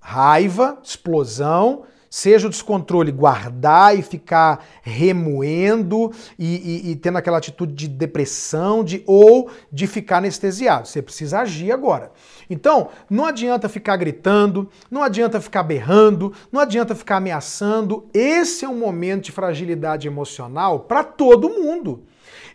raiva, 0.00 0.78
explosão, 0.82 1.84
seja 2.14 2.46
o 2.46 2.50
descontrole 2.50 3.10
guardar 3.10 3.98
e 3.98 4.00
ficar 4.00 4.64
remoendo 4.82 6.12
e, 6.38 6.84
e, 6.86 6.90
e, 6.92 6.96
tendo 6.96 7.18
aquela 7.18 7.38
atitude 7.38 7.74
de 7.74 7.88
depressão 7.88 8.84
de, 8.84 9.02
ou 9.04 9.50
de 9.72 9.88
ficar 9.88 10.18
anestesiado. 10.18 10.86
Você 10.86 11.02
precisa 11.02 11.40
agir 11.40 11.72
agora. 11.72 12.12
Então, 12.48 12.88
não 13.10 13.26
adianta 13.26 13.68
ficar 13.68 13.96
gritando, 13.96 14.70
não 14.88 15.02
adianta 15.02 15.40
ficar 15.40 15.64
berrando, 15.64 16.32
não 16.52 16.60
adianta 16.60 16.94
ficar 16.94 17.16
ameaçando. 17.16 18.08
Esse 18.14 18.64
é 18.64 18.68
um 18.68 18.78
momento 18.78 19.24
de 19.24 19.32
fragilidade 19.32 20.06
emocional 20.06 20.80
para 20.80 21.02
todo 21.02 21.50
mundo. 21.50 22.04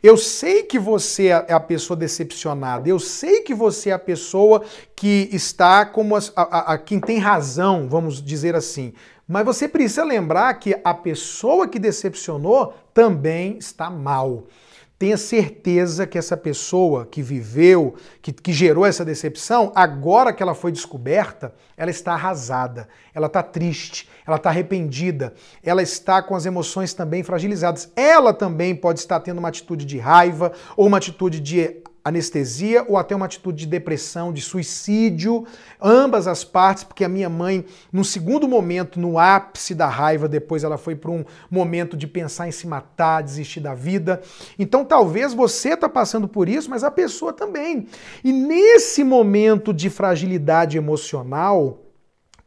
Eu 0.01 0.15
sei 0.15 0.63
que 0.63 0.79
você 0.79 1.27
é 1.27 1.51
a 1.51 1.59
pessoa 1.59 1.97
decepcionada, 1.97 2.87
eu 2.87 2.97
sei 2.97 3.41
que 3.41 3.53
você 3.53 3.89
é 3.89 3.93
a 3.93 3.99
pessoa 3.99 4.63
que 4.95 5.27
está 5.33 5.85
como 5.85 6.15
a, 6.15 6.21
a, 6.33 6.73
a 6.73 6.77
quem 6.77 7.01
tem 7.01 7.17
razão, 7.17 7.89
vamos 7.89 8.23
dizer 8.23 8.55
assim. 8.55 8.93
Mas 9.31 9.45
você 9.45 9.67
precisa 9.67 10.03
lembrar 10.03 10.51
que 10.55 10.75
a 10.83 10.91
pessoa 10.91 11.67
que 11.67 11.77
decepcionou 11.77 12.73
também 12.91 13.59
está 13.59 13.87
mal. 13.87 14.45
Tenha 14.97 15.17
certeza 15.17 16.07
que 16.07 16.17
essa 16.17 16.35
pessoa 16.35 17.05
que 17.05 17.21
viveu, 17.21 17.93
que, 18.23 18.33
que, 18.33 18.51
gerou 18.51 18.87
essa 18.87 19.05
decepção, 19.05 19.71
agora 19.75 20.33
que 20.33 20.41
ela 20.41 20.55
foi 20.55 20.71
descoberta, 20.71 21.53
ela 21.77 21.91
está 21.91 22.13
arrasada, 22.13 22.89
ela 23.13 23.27
está 23.27 23.43
triste, 23.43 24.09
ela 24.25 24.37
está 24.37 24.49
arrependida, 24.49 25.35
ela 25.63 25.83
está 25.83 26.23
com 26.23 26.35
as 26.35 26.47
emoções 26.47 26.95
também 26.95 27.21
fragilizadas. 27.21 27.91
Ela 27.95 28.33
também 28.33 28.75
pode 28.75 28.99
estar 28.99 29.19
tendo 29.19 29.37
uma 29.37 29.49
atitude 29.49 29.85
de 29.85 29.99
raiva 29.99 30.53
ou 30.75 30.87
uma 30.87 30.97
atitude 30.97 31.39
de 31.39 31.83
anestesia 32.03 32.85
ou 32.87 32.97
até 32.97 33.15
uma 33.15 33.25
atitude 33.25 33.59
de 33.59 33.67
depressão, 33.67 34.31
de 34.31 34.41
suicídio, 34.41 35.45
ambas 35.81 36.27
as 36.27 36.43
partes, 36.43 36.83
porque 36.83 37.03
a 37.03 37.09
minha 37.09 37.29
mãe, 37.29 37.65
no 37.91 38.03
segundo 38.03 38.47
momento, 38.47 38.99
no 38.99 39.19
ápice 39.19 39.75
da 39.75 39.87
raiva, 39.87 40.27
depois 40.27 40.63
ela 40.63 40.77
foi 40.77 40.95
para 40.95 41.11
um 41.11 41.25
momento 41.49 41.97
de 41.97 42.07
pensar 42.07 42.47
em 42.47 42.51
se 42.51 42.67
matar, 42.67 43.21
desistir 43.21 43.59
da 43.59 43.73
vida. 43.73 44.21
Então 44.57 44.85
talvez 44.85 45.33
você 45.33 45.73
está 45.73 45.89
passando 45.89 46.27
por 46.27 46.47
isso, 46.47 46.69
mas 46.69 46.83
a 46.83 46.91
pessoa 46.91 47.33
também. 47.33 47.87
E 48.23 48.31
nesse 48.31 49.03
momento 49.03 49.73
de 49.73 49.89
fragilidade 49.89 50.77
emocional, 50.77 51.88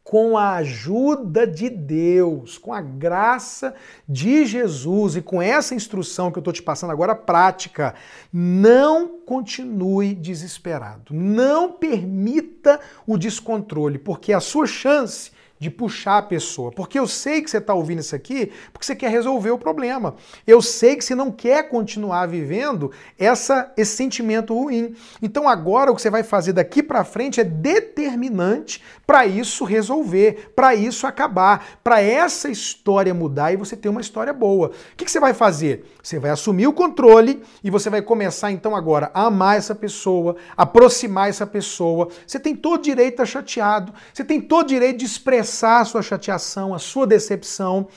com 0.03 0.37
a 0.37 0.55
ajuda 0.55 1.47
de 1.47 1.69
Deus, 1.69 2.57
com 2.57 2.73
a 2.73 2.81
graça 2.81 3.73
de 4.07 4.45
Jesus 4.45 5.15
e 5.15 5.21
com 5.21 5.41
essa 5.41 5.73
instrução 5.73 6.31
que 6.31 6.37
eu 6.37 6.41
estou 6.41 6.53
te 6.53 6.61
passando 6.61 6.91
agora 6.91 7.15
prática, 7.15 7.95
não 8.31 9.19
continue 9.25 10.13
desesperado. 10.13 11.13
Não 11.13 11.71
permita 11.71 12.79
o 13.07 13.17
descontrole, 13.17 13.97
porque 13.97 14.33
a 14.33 14.41
sua 14.41 14.67
chance 14.67 15.31
de 15.63 15.71
puxar 15.71 16.17
a 16.17 16.21
pessoa. 16.21 16.71
Porque 16.71 16.99
eu 16.99 17.07
sei 17.07 17.41
que 17.41 17.49
você 17.49 17.57
está 17.57 17.73
ouvindo 17.73 17.99
isso 17.99 18.13
aqui 18.13 18.51
porque 18.71 18.85
você 18.85 18.95
quer 18.95 19.09
resolver 19.09 19.51
o 19.51 19.57
problema. 19.57 20.15
Eu 20.45 20.61
sei 20.61 20.97
que 20.97 21.05
você 21.05 21.15
não 21.15 21.31
quer 21.31 21.69
continuar 21.69 22.27
vivendo 22.27 22.91
essa, 23.17 23.71
esse 23.77 23.95
sentimento 23.95 24.53
ruim. 24.53 24.93
Então 25.21 25.47
agora 25.47 25.89
o 25.89 25.95
que 25.95 26.01
você 26.01 26.09
vai 26.09 26.21
fazer 26.21 26.51
daqui 26.51 26.83
para 26.83 27.05
frente 27.05 27.39
é 27.39 27.45
determinante 27.45 28.83
para 29.07 29.25
isso 29.25 29.63
resolver, 29.63 30.51
para 30.53 30.75
isso 30.75 31.07
acabar, 31.07 31.79
para 31.81 32.01
essa 32.01 32.49
história 32.49 33.13
mudar 33.13 33.53
e 33.53 33.57
você 33.57 33.77
ter 33.77 33.87
uma 33.87 34.01
história 34.01 34.33
boa. 34.33 34.67
O 34.67 34.95
que, 34.97 35.05
que 35.05 35.11
você 35.11 35.19
vai 35.19 35.33
fazer? 35.33 35.85
Você 36.01 36.19
vai 36.19 36.31
assumir 36.31 36.67
o 36.67 36.73
controle 36.73 37.41
e 37.63 37.69
você 37.69 37.89
vai 37.89 38.01
começar 38.01 38.51
então 38.51 38.75
agora 38.75 39.09
a 39.13 39.27
amar 39.27 39.57
essa 39.57 39.73
pessoa, 39.73 40.35
aproximar 40.57 41.29
essa 41.29 41.47
pessoa. 41.47 42.09
Você 42.27 42.37
tem 42.39 42.53
todo 42.53 42.83
direito 42.83 43.21
a 43.21 43.25
chateado, 43.25 43.93
você 44.13 44.25
tem 44.25 44.41
todo 44.41 44.67
direito 44.67 44.97
de 44.97 45.05
expressar 45.05 45.52
expressar 45.53 45.81
a 45.81 45.85
sua 45.85 46.01
chateação, 46.01 46.73
a 46.73 46.79
sua 46.79 47.05
decepção. 47.05 47.87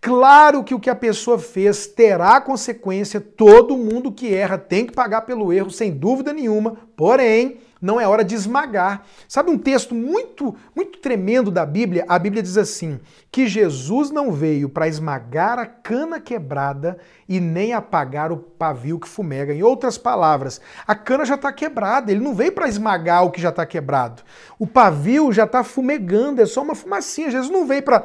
Claro 0.00 0.64
que 0.64 0.74
o 0.74 0.80
que 0.80 0.90
a 0.90 0.94
pessoa 0.94 1.38
fez 1.38 1.86
terá 1.86 2.40
consequência, 2.40 3.20
todo 3.20 3.76
mundo 3.76 4.12
que 4.12 4.34
erra 4.34 4.58
tem 4.58 4.84
que 4.84 4.92
pagar 4.92 5.22
pelo 5.22 5.52
erro, 5.52 5.70
sem 5.70 5.92
dúvida 5.92 6.32
nenhuma, 6.32 6.76
porém, 6.94 7.58
não 7.84 8.00
é 8.00 8.08
hora 8.08 8.24
de 8.24 8.34
esmagar. 8.34 9.02
Sabe 9.28 9.50
um 9.50 9.58
texto 9.58 9.94
muito, 9.94 10.56
muito 10.74 10.98
tremendo 11.00 11.50
da 11.50 11.66
Bíblia? 11.66 12.06
A 12.08 12.18
Bíblia 12.18 12.42
diz 12.42 12.56
assim: 12.56 12.98
que 13.30 13.46
Jesus 13.46 14.10
não 14.10 14.32
veio 14.32 14.70
para 14.70 14.88
esmagar 14.88 15.58
a 15.58 15.66
cana 15.66 16.18
quebrada 16.18 16.96
e 17.28 17.38
nem 17.38 17.74
apagar 17.74 18.32
o 18.32 18.38
pavio 18.38 18.98
que 18.98 19.06
fumega. 19.06 19.52
Em 19.52 19.62
outras 19.62 19.98
palavras, 19.98 20.62
a 20.86 20.94
cana 20.94 21.26
já 21.26 21.34
está 21.34 21.52
quebrada, 21.52 22.10
ele 22.10 22.24
não 22.24 22.34
veio 22.34 22.52
para 22.52 22.68
esmagar 22.68 23.22
o 23.22 23.30
que 23.30 23.40
já 23.40 23.50
está 23.50 23.66
quebrado. 23.66 24.22
O 24.58 24.66
pavio 24.66 25.30
já 25.30 25.44
está 25.44 25.62
fumegando, 25.62 26.40
é 26.40 26.46
só 26.46 26.62
uma 26.62 26.74
fumacinha. 26.74 27.30
Jesus 27.30 27.52
não 27.52 27.66
veio 27.66 27.82
para 27.82 28.02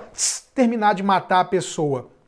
terminar 0.54 0.94
de 0.94 1.04
matar 1.04 1.40
a 1.40 1.46
pessoa. 1.46 2.19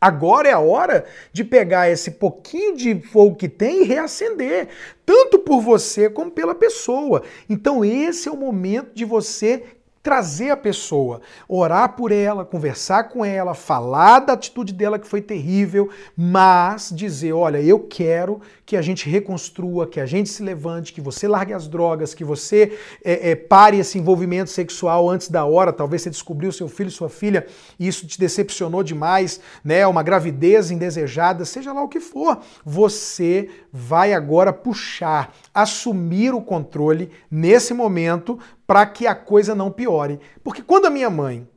Agora 0.00 0.48
é 0.48 0.52
a 0.52 0.60
hora 0.60 1.04
de 1.32 1.42
pegar 1.42 1.90
esse 1.90 2.12
pouquinho 2.12 2.76
de 2.76 3.00
fogo 3.00 3.34
que 3.34 3.48
tem 3.48 3.82
e 3.82 3.84
reacender, 3.84 4.68
tanto 5.04 5.40
por 5.40 5.60
você 5.60 6.08
como 6.08 6.30
pela 6.30 6.54
pessoa. 6.54 7.22
Então, 7.48 7.84
esse 7.84 8.28
é 8.28 8.32
o 8.32 8.36
momento 8.36 8.94
de 8.94 9.04
você 9.04 9.64
trazer 10.08 10.48
a 10.48 10.56
pessoa, 10.56 11.20
orar 11.46 11.94
por 11.94 12.10
ela, 12.10 12.42
conversar 12.42 13.10
com 13.10 13.22
ela, 13.22 13.52
falar 13.52 14.20
da 14.20 14.32
atitude 14.32 14.72
dela 14.72 14.98
que 14.98 15.06
foi 15.06 15.20
terrível, 15.20 15.90
mas 16.16 16.90
dizer: 16.90 17.34
olha, 17.34 17.60
eu 17.60 17.78
quero 17.80 18.40
que 18.64 18.74
a 18.74 18.80
gente 18.80 19.06
reconstrua, 19.06 19.86
que 19.86 20.00
a 20.00 20.06
gente 20.06 20.30
se 20.30 20.42
levante, 20.42 20.94
que 20.94 21.00
você 21.02 21.28
largue 21.28 21.52
as 21.52 21.68
drogas, 21.68 22.14
que 22.14 22.24
você 22.24 22.78
é, 23.04 23.32
é, 23.32 23.34
pare 23.36 23.78
esse 23.78 23.98
envolvimento 23.98 24.48
sexual 24.48 25.10
antes 25.10 25.28
da 25.28 25.44
hora. 25.44 25.74
Talvez 25.74 26.00
você 26.00 26.08
descobriu 26.08 26.52
seu 26.52 26.68
filho, 26.68 26.90
sua 26.90 27.10
filha, 27.10 27.46
e 27.78 27.86
isso 27.86 28.06
te 28.06 28.18
decepcionou 28.18 28.82
demais, 28.82 29.42
né? 29.62 29.86
Uma 29.86 30.02
gravidez 30.02 30.70
indesejada, 30.70 31.44
seja 31.44 31.70
lá 31.70 31.82
o 31.82 31.88
que 31.88 32.00
for. 32.00 32.38
Você 32.64 33.50
vai 33.70 34.14
agora 34.14 34.54
puxar, 34.54 35.34
assumir 35.52 36.32
o 36.32 36.40
controle 36.40 37.10
nesse 37.30 37.74
momento 37.74 38.38
para 38.68 38.84
que 38.84 39.06
a 39.06 39.14
coisa 39.14 39.54
não 39.54 39.70
piore. 39.70 40.20
Porque 40.44 40.60
quando 40.60 40.84
a 40.84 40.90
minha 40.90 41.08
mãe 41.08 41.48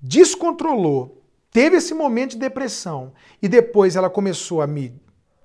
descontrolou, 0.00 1.22
teve 1.50 1.76
esse 1.76 1.92
momento 1.92 2.30
de 2.30 2.38
depressão 2.38 3.12
e 3.42 3.46
depois 3.46 3.96
ela 3.96 4.08
começou 4.08 4.62
a 4.62 4.66
me 4.66 4.98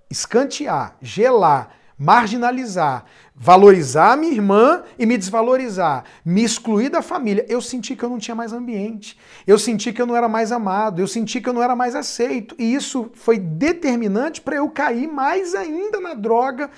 escantear, 0.10 0.96
gelar, 1.02 1.72
marginalizar, 2.00 3.04
valorizar 3.36 4.14
a 4.14 4.16
minha 4.16 4.32
irmã 4.32 4.84
e 4.98 5.06
me 5.06 5.18
desvalorizar, 5.18 6.06
me 6.24 6.42
excluir 6.42 6.88
da 6.88 7.02
família, 7.02 7.46
eu 7.50 7.62
senti 7.62 7.94
que 7.94 8.06
eu 8.06 8.10
não 8.10 8.18
tinha 8.18 8.36
mais 8.36 8.54
ambiente, 8.54 9.20
eu 9.46 9.60
senti 9.60 9.92
que 9.92 10.02
eu 10.02 10.06
não 10.06 10.16
era 10.16 10.30
mais 10.30 10.54
amado, 10.54 11.02
eu 11.02 11.08
senti 11.08 11.42
que 11.42 11.50
eu 11.50 11.54
não 11.54 11.64
era 11.64 11.76
mais 11.76 11.96
aceito, 11.96 12.56
e 12.58 12.74
isso 12.74 13.12
foi 13.14 13.38
determinante 13.38 14.40
para 14.40 14.56
eu 14.56 14.70
cair 14.70 15.08
mais 15.08 15.54
ainda 15.54 16.00
na 16.00 16.14
droga. 16.14 16.70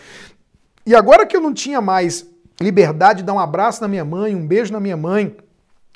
E 0.83 0.95
agora 0.95 1.27
que 1.27 1.37
eu 1.37 1.41
não 1.41 1.53
tinha 1.53 1.79
mais 1.79 2.25
liberdade 2.61 3.19
de 3.19 3.25
dar 3.25 3.33
um 3.33 3.39
abraço 3.39 3.81
na 3.81 3.87
minha 3.87 4.03
mãe, 4.03 4.35
um 4.35 4.45
beijo 4.45 4.71
na 4.71 4.79
minha 4.79 4.97
mãe, 4.97 5.35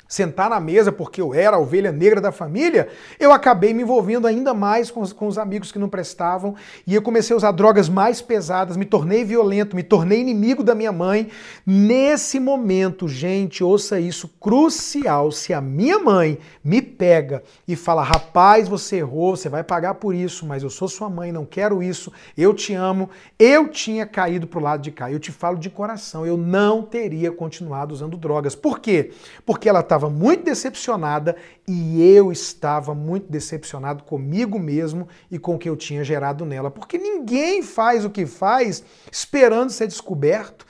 sentar 0.08 0.50
na 0.50 0.60
mesa 0.60 0.92
porque 0.92 1.20
eu 1.20 1.34
era 1.34 1.56
a 1.56 1.60
ovelha 1.60 1.90
negra 1.90 2.20
da 2.20 2.30
família, 2.30 2.88
eu 3.18 3.32
acabei 3.32 3.72
me 3.72 3.82
envolvendo 3.82 4.26
ainda 4.26 4.54
mais 4.54 4.90
com 4.90 5.00
os, 5.00 5.12
com 5.12 5.26
os, 5.26 5.38
amigos 5.38 5.72
que 5.72 5.78
não 5.78 5.88
prestavam 5.88 6.54
e 6.86 6.94
eu 6.94 7.02
comecei 7.02 7.34
a 7.34 7.36
usar 7.36 7.52
drogas 7.52 7.88
mais 7.88 8.20
pesadas, 8.20 8.76
me 8.76 8.84
tornei 8.84 9.24
violento, 9.24 9.74
me 9.74 9.82
tornei 9.82 10.20
inimigo 10.20 10.62
da 10.62 10.74
minha 10.74 10.92
mãe. 10.92 11.28
Nesse 11.66 12.38
momento, 12.38 13.08
gente, 13.08 13.64
ouça 13.64 13.98
isso, 13.98 14.28
crucial, 14.40 15.32
se 15.32 15.52
a 15.52 15.60
minha 15.60 15.98
mãe 15.98 16.38
me 16.62 16.80
pega 16.80 17.42
e 17.66 17.74
fala, 17.74 18.02
rapaz, 18.02 18.68
você 18.68 18.96
errou, 18.96 19.36
você 19.36 19.48
vai 19.48 19.64
pagar 19.64 19.94
por 19.94 20.14
isso, 20.14 20.46
mas 20.46 20.62
eu 20.62 20.70
sou 20.70 20.88
sua 20.88 21.10
mãe, 21.10 21.32
não 21.32 21.44
quero 21.44 21.82
isso, 21.82 22.12
eu 22.36 22.54
te 22.54 22.74
amo, 22.74 23.10
eu 23.38 23.68
tinha 23.68 24.06
caído 24.06 24.46
pro 24.46 24.60
lado 24.60 24.82
de 24.82 24.90
cá. 24.90 25.10
Eu 25.10 25.18
te 25.18 25.32
falo 25.32 25.58
de 25.58 25.68
coração, 25.68 26.24
eu 26.24 26.36
não 26.36 26.82
teria 26.82 27.32
continuado 27.32 27.92
usando 27.92 28.16
drogas. 28.16 28.54
Por 28.54 28.78
quê? 28.78 29.12
Porque 29.44 29.68
ela 29.68 29.82
tá 29.82 29.93
estava 29.94 30.10
muito 30.10 30.44
decepcionada 30.44 31.36
e 31.66 32.02
eu 32.02 32.32
estava 32.32 32.94
muito 32.94 33.30
decepcionado 33.30 34.02
comigo 34.02 34.58
mesmo 34.58 35.08
e 35.30 35.38
com 35.38 35.54
o 35.54 35.58
que 35.58 35.68
eu 35.68 35.76
tinha 35.76 36.02
gerado 36.02 36.44
nela. 36.44 36.70
Porque 36.70 36.98
ninguém 36.98 37.62
faz 37.62 38.04
o 38.04 38.10
que 38.10 38.26
faz 38.26 38.82
esperando 39.10 39.70
ser 39.70 39.86
descoberto. 39.86 40.66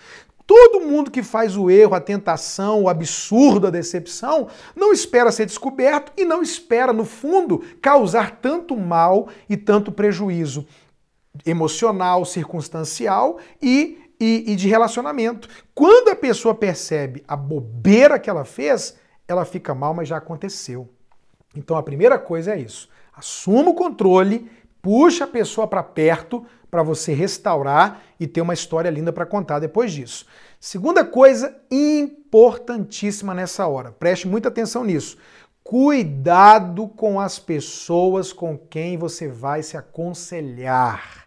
Todo 0.47 0.81
mundo 0.81 1.11
que 1.11 1.23
faz 1.23 1.57
o 1.57 1.71
erro, 1.71 1.95
a 1.95 2.01
tentação, 2.01 2.83
o 2.83 2.89
absurdo, 2.89 3.67
a 3.67 3.71
decepção, 3.71 4.49
não 4.77 4.93
espera 4.93 5.33
ser 5.33 5.47
descoberto 5.47 6.13
e 6.19 6.25
não 6.27 6.43
espera, 6.43 6.93
no 6.93 7.07
fundo, 7.07 7.65
causar 7.81 8.41
tanto 8.43 8.77
mal 8.77 9.29
e 9.49 9.57
tanto 9.57 9.91
prejuízo 9.91 10.67
emocional, 11.47 12.27
circunstancial 12.27 13.39
e, 13.61 13.99
e, 14.21 14.53
e 14.53 14.55
de 14.55 14.69
relacionamento. 14.69 15.49
Quando 15.75 16.11
a 16.11 16.17
pessoa 16.17 16.55
percebe 16.55 17.25
a 17.27 17.35
bobeira 17.35 18.19
que 18.19 18.29
ela 18.29 18.45
fez, 18.45 18.97
ela 19.27 19.45
fica 19.45 19.75
mal, 19.75 19.95
mas 19.95 20.09
já 20.09 20.17
aconteceu. 20.17 20.89
Então 21.55 21.77
a 21.77 21.83
primeira 21.83 22.19
coisa 22.19 22.55
é 22.55 22.59
isso. 22.59 22.89
Assuma 23.13 23.71
o 23.71 23.75
controle, 23.75 24.51
puxa 24.83 25.25
a 25.25 25.29
pessoa 25.29 25.67
para 25.67 25.83
perto 25.83 26.45
para 26.71 26.83
você 26.83 27.15
restaurar 27.15 28.03
e 28.19 28.27
ter 28.27 28.41
uma 28.41 28.53
história 28.53 28.91
linda 28.91 29.13
para 29.13 29.25
contar 29.25 29.61
depois 29.61 29.93
disso. 29.93 30.27
Segunda 30.59 31.05
coisa 31.05 31.57
importantíssima 31.71 33.33
nessa 33.33 33.67
hora, 33.69 33.93
preste 33.93 34.27
muita 34.27 34.49
atenção 34.49 34.83
nisso. 34.83 35.17
Cuidado 35.63 36.89
com 36.89 37.21
as 37.21 37.39
pessoas 37.39 38.33
com 38.33 38.59
quem 38.59 38.99
você 38.99 39.29
vai 39.29 39.63
se 39.63 39.77
aconselhar. 39.77 41.24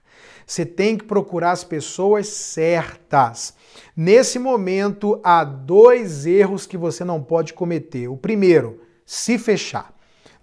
Você 0.48 0.66
tem 0.66 0.98
que 0.98 1.04
procurar 1.04 1.52
as 1.52 1.66
pessoas 1.66 2.30
certas. 2.30 3.54
Nesse 3.96 4.40
momento, 4.40 5.20
há 5.22 5.44
dois 5.44 6.26
erros 6.26 6.66
que 6.66 6.78
você 6.78 7.04
não 7.04 7.22
pode 7.22 7.54
cometer. 7.54 8.08
O 8.08 8.16
primeiro, 8.16 8.82
se 9.06 9.38
fechar 9.38 9.94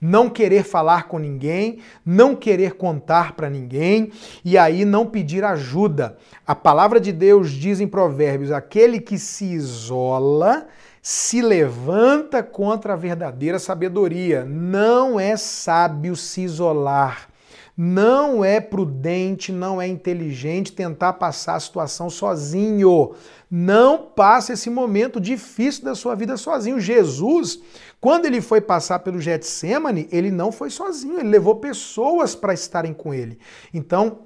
não 0.05 0.29
querer 0.29 0.65
falar 0.65 1.09
com 1.09 1.19
ninguém, 1.19 1.79
não 2.05 2.37
querer 2.37 2.75
contar 2.75 3.33
para 3.33 3.49
ninguém 3.49 4.13
e 4.45 4.59
aí 4.59 4.85
não 4.85 5.07
pedir 5.07 5.43
ajuda. 5.43 6.19
A 6.47 6.55
palavra 6.55 7.01
de 7.01 7.11
Deus 7.11 7.51
diz 7.51 7.81
em 7.81 7.89
Provérbios: 7.89 8.53
aquele 8.53 9.01
que 9.01 9.19
se 9.19 9.47
isola 9.47 10.67
se 11.01 11.41
levanta 11.41 12.43
contra 12.43 12.93
a 12.93 12.97
verdadeira 12.97 13.59
sabedoria. 13.59 14.45
Não 14.45 15.19
é 15.19 15.39
sábio 15.39 16.15
se 16.15 16.43
isolar. 16.43 17.29
Não 17.77 18.45
é 18.45 18.61
prudente, 18.61 19.51
não 19.51 19.83
é 19.83 19.89
inteligente 19.89 20.73
tentar 20.73 21.15
passar 21.15 21.57
a 21.57 21.61
situação 21.61 22.09
sozinho. 22.09 23.15
Não 23.51 23.99
passe 23.99 24.53
esse 24.53 24.71
momento 24.71 25.21
difícil 25.21 25.85
da 25.85 25.95
sua 25.95 26.15
vida 26.15 26.37
sozinho. 26.37 26.79
Jesus, 26.79 27.59
quando 28.01 28.27
ele 28.27 28.41
foi 28.41 28.61
passar 28.61 29.01
pelo 29.01 29.21
Getsemane, 29.21 30.09
ele 30.13 30.31
não 30.31 30.53
foi 30.53 30.71
sozinho, 30.71 31.19
ele 31.19 31.29
levou 31.29 31.57
pessoas 31.57 32.35
para 32.35 32.55
estarem 32.55 32.93
com 32.93 33.13
ele. 33.13 33.39
Então, 33.73 34.21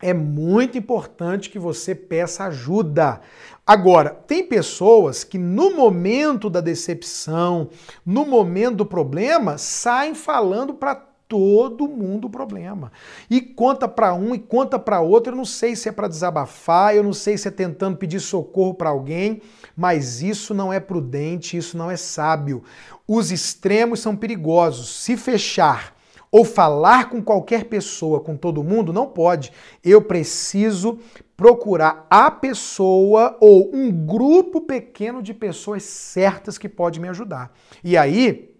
é 0.00 0.14
muito 0.14 0.78
importante 0.78 1.50
que 1.50 1.58
você 1.58 1.94
peça 1.94 2.44
ajuda. 2.44 3.20
Agora, 3.66 4.10
tem 4.10 4.44
pessoas 4.44 5.24
que 5.24 5.36
no 5.38 5.76
momento 5.76 6.48
da 6.48 6.60
decepção, 6.60 7.68
no 8.06 8.24
momento 8.24 8.76
do 8.76 8.86
problema, 8.86 9.58
saem 9.58 10.14
falando 10.14 10.72
para 10.72 11.07
todo 11.28 11.86
mundo 11.86 12.24
o 12.24 12.30
problema. 12.30 12.90
E 13.28 13.40
conta 13.40 13.86
para 13.86 14.14
um 14.14 14.34
e 14.34 14.38
conta 14.38 14.78
para 14.78 15.00
outro. 15.00 15.32
Eu 15.32 15.36
não 15.36 15.44
sei 15.44 15.76
se 15.76 15.88
é 15.88 15.92
para 15.92 16.08
desabafar, 16.08 16.96
eu 16.96 17.04
não 17.04 17.12
sei 17.12 17.36
se 17.36 17.46
é 17.46 17.50
tentando 17.50 17.98
pedir 17.98 18.18
socorro 18.18 18.74
para 18.74 18.88
alguém, 18.88 19.42
mas 19.76 20.22
isso 20.22 20.54
não 20.54 20.72
é 20.72 20.80
prudente, 20.80 21.56
isso 21.56 21.76
não 21.76 21.90
é 21.90 21.96
sábio. 21.96 22.64
Os 23.06 23.30
extremos 23.30 24.00
são 24.00 24.16
perigosos. 24.16 24.88
Se 24.88 25.16
fechar 25.16 25.94
ou 26.30 26.44
falar 26.44 27.10
com 27.10 27.22
qualquer 27.22 27.64
pessoa, 27.64 28.20
com 28.20 28.36
todo 28.36 28.64
mundo, 28.64 28.92
não 28.92 29.06
pode. 29.06 29.52
Eu 29.84 30.02
preciso 30.02 30.98
procurar 31.36 32.06
a 32.10 32.30
pessoa 32.30 33.36
ou 33.40 33.70
um 33.74 33.90
grupo 33.90 34.60
pequeno 34.60 35.22
de 35.22 35.32
pessoas 35.32 35.84
certas 35.84 36.58
que 36.58 36.68
pode 36.68 36.98
me 37.00 37.08
ajudar. 37.08 37.52
E 37.84 37.96
aí, 37.96 38.57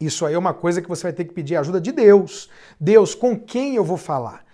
isso 0.00 0.24
aí 0.24 0.34
é 0.34 0.38
uma 0.38 0.54
coisa 0.54 0.80
que 0.80 0.88
você 0.88 1.02
vai 1.02 1.12
ter 1.12 1.24
que 1.24 1.34
pedir 1.34 1.56
ajuda 1.56 1.80
de 1.80 1.92
Deus. 1.92 2.48
Deus, 2.80 3.14
com 3.14 3.38
quem 3.38 3.74
eu 3.74 3.84
vou 3.84 3.98
falar? 3.98 4.44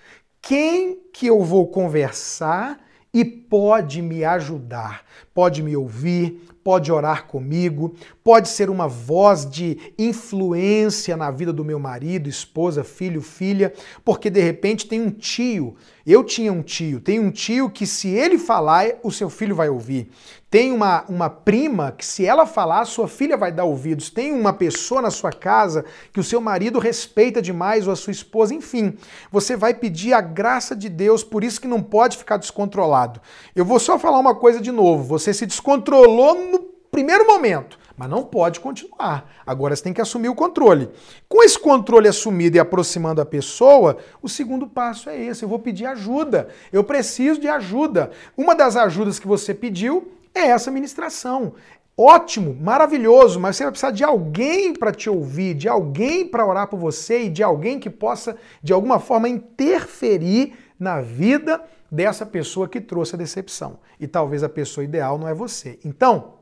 Quem 0.43 0.99
que 1.13 1.27
eu 1.27 1.43
vou 1.43 1.69
conversar 1.69 2.81
e 3.15 3.25
pode 3.25 4.03
me 4.03 4.25
ajudar? 4.25 5.05
Pode 5.33 5.63
me 5.63 5.77
ouvir, 5.77 6.43
pode 6.65 6.91
orar 6.91 7.27
comigo, 7.27 7.95
pode 8.25 8.49
ser 8.49 8.69
uma 8.69 8.89
voz 8.89 9.49
de 9.49 9.93
influência 9.97 11.17
na 11.17 11.31
vida 11.31 11.53
do 11.53 11.65
meu 11.65 11.79
marido, 11.79 12.29
esposa, 12.29 12.83
filho, 12.83 13.23
filha, 13.23 13.73
porque 14.05 14.29
de 14.29 14.41
repente 14.41 14.89
tem 14.89 15.01
um 15.01 15.11
tio. 15.11 15.77
Eu 16.07 16.23
tinha 16.23 16.53
um 16.53 16.63
tio, 16.63 17.01
tem 17.01 17.19
um 17.19 17.33
tio 17.33 17.69
que 17.69 17.85
se 17.85 18.09
ele 18.09 18.39
falar, 18.39 18.87
o 19.03 19.11
seu 19.11 19.29
filho 19.29 19.57
vai 19.57 19.69
ouvir. 19.69 20.09
Tem 20.49 20.71
uma, 20.71 21.05
uma 21.09 21.29
prima 21.29 21.91
que 21.91 22.07
se 22.07 22.25
ela 22.25 22.47
falar, 22.47 22.85
sua 22.85 23.09
filha 23.09 23.37
vai 23.37 23.51
dar 23.51 23.65
ouvidos. 23.65 24.09
Tem 24.09 24.33
uma 24.33 24.53
pessoa 24.53 25.03
na 25.03 25.11
sua 25.11 25.33
casa 25.33 25.85
que 26.13 26.21
o 26.21 26.25
seu 26.25 26.41
marido 26.41 26.79
respeita 26.79 27.43
demais 27.43 27.89
ou 27.89 27.93
a 27.93 27.97
sua 27.97 28.13
esposa, 28.13 28.55
enfim. 28.55 28.97
Você 29.33 29.57
vai 29.57 29.75
pedir 29.75 30.13
a 30.13 30.21
graça 30.21 30.77
de 30.77 30.89
Deus, 30.89 31.25
por 31.25 31.43
isso 31.43 31.61
que 31.61 31.67
não 31.67 31.83
pode 31.83 32.17
ficar 32.17 32.37
descontrolado. 32.37 33.21
Eu 33.57 33.65
vou 33.65 33.81
só 33.81 33.99
falar 33.99 34.21
uma 34.21 34.37
coisa 34.37 34.61
de 34.61 34.71
novo. 34.71 35.03
Você 35.03 35.35
se 35.35 35.45
descontrolou 35.45 36.53
no 36.53 36.59
primeiro 36.97 37.27
momento, 37.27 37.79
mas 37.95 38.09
não 38.09 38.25
pode 38.25 38.59
continuar. 38.59 39.31
Agora 39.47 39.77
você 39.77 39.83
tem 39.83 39.93
que 39.93 40.01
assumir 40.01 40.31
o 40.31 40.35
controle. 40.35 40.89
Com 41.29 41.43
esse 41.43 41.59
controle 41.59 42.09
assumido 42.09 42.57
e 42.57 42.59
aproximando 42.59 43.21
a 43.21 43.27
pessoa, 43.27 43.99
o 44.23 44.31
segundo 44.31 44.67
passo 44.67 45.11
é 45.11 45.23
esse: 45.23 45.43
eu 45.43 45.49
vou 45.49 45.59
pedir 45.59 45.85
ajuda. 45.85 46.49
Eu 46.73 46.83
preciso 46.83 47.39
de 47.39 47.49
ajuda. 47.49 48.11
Uma 48.35 48.55
das 48.55 48.77
ajudas 48.77 49.19
que 49.19 49.27
você 49.27 49.53
pediu 49.53 50.11
é 50.35 50.47
essa 50.47 50.71
ministração. 50.71 51.53
Ótimo, 51.99 52.57
maravilhoso, 52.59 53.39
mas 53.39 53.57
você 53.57 53.65
vai 53.65 53.73
precisar 53.73 53.91
de 53.91 54.05
alguém 54.05 54.73
para 54.73 54.93
te 54.93 55.11
ouvir, 55.11 55.53
de 55.53 55.69
alguém 55.69 56.27
para 56.27 56.47
orar 56.47 56.69
por 56.69 56.79
você 56.79 57.25
e 57.25 57.29
de 57.29 57.43
alguém 57.43 57.79
que 57.79 57.91
possa, 57.91 58.39
de 58.63 58.73
alguma 58.73 58.99
forma, 58.99 59.29
interferir 59.29 60.55
na 60.81 61.03
vida 61.03 61.63
dessa 61.91 62.25
pessoa 62.25 62.69
que 62.69 62.81
trouxe 62.81 63.15
a 63.15 63.19
decepção. 63.19 63.79
E 64.01 64.07
talvez 64.07 64.43
a 64.43 64.49
pessoa 64.49 64.85
ideal 64.85 65.19
não 65.19 65.29
é 65.29 65.35
você. 65.35 65.79
Então, 65.85 66.37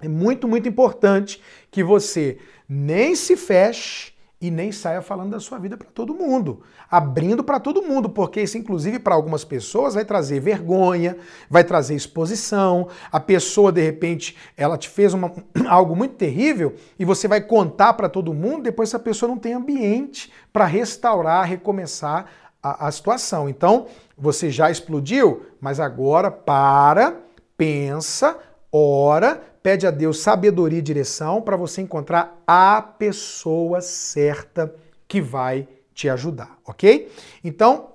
é 0.00 0.08
muito, 0.08 0.46
muito 0.46 0.68
importante 0.68 1.42
que 1.70 1.82
você 1.82 2.38
nem 2.68 3.14
se 3.14 3.36
feche 3.36 4.12
e 4.40 4.50
nem 4.50 4.70
saia 4.70 5.02
falando 5.02 5.32
da 5.32 5.40
sua 5.40 5.58
vida 5.58 5.76
para 5.76 5.88
todo 5.88 6.14
mundo, 6.14 6.62
abrindo 6.88 7.42
para 7.42 7.58
todo 7.58 7.82
mundo, 7.82 8.08
porque 8.08 8.40
isso, 8.40 8.56
inclusive, 8.56 9.00
para 9.00 9.14
algumas 9.14 9.44
pessoas 9.44 9.94
vai 9.94 10.04
trazer 10.04 10.38
vergonha, 10.38 11.16
vai 11.50 11.64
trazer 11.64 11.96
exposição. 11.96 12.88
A 13.10 13.18
pessoa, 13.18 13.72
de 13.72 13.82
repente, 13.82 14.36
ela 14.56 14.78
te 14.78 14.88
fez 14.88 15.12
uma, 15.12 15.32
algo 15.66 15.96
muito 15.96 16.14
terrível 16.14 16.74
e 16.98 17.04
você 17.04 17.26
vai 17.26 17.40
contar 17.40 17.94
para 17.94 18.08
todo 18.08 18.32
mundo, 18.32 18.62
depois 18.62 18.90
essa 18.90 18.98
pessoa 18.98 19.28
não 19.28 19.38
tem 19.38 19.54
ambiente 19.54 20.32
para 20.52 20.66
restaurar, 20.66 21.44
recomeçar 21.44 22.26
a, 22.62 22.86
a 22.86 22.92
situação. 22.92 23.48
Então, 23.48 23.86
você 24.16 24.50
já 24.50 24.70
explodiu, 24.70 25.46
mas 25.60 25.80
agora 25.80 26.30
para, 26.30 27.16
pensa, 27.56 28.38
ora, 28.72 29.42
pede 29.62 29.86
a 29.86 29.90
Deus 29.90 30.20
sabedoria 30.20 30.78
e 30.78 30.82
direção 30.82 31.42
para 31.42 31.56
você 31.56 31.80
encontrar 31.80 32.42
a 32.46 32.80
pessoa 32.82 33.80
certa 33.80 34.74
que 35.06 35.20
vai 35.20 35.66
te 35.94 36.08
ajudar, 36.08 36.58
ok? 36.64 37.10
Então, 37.42 37.88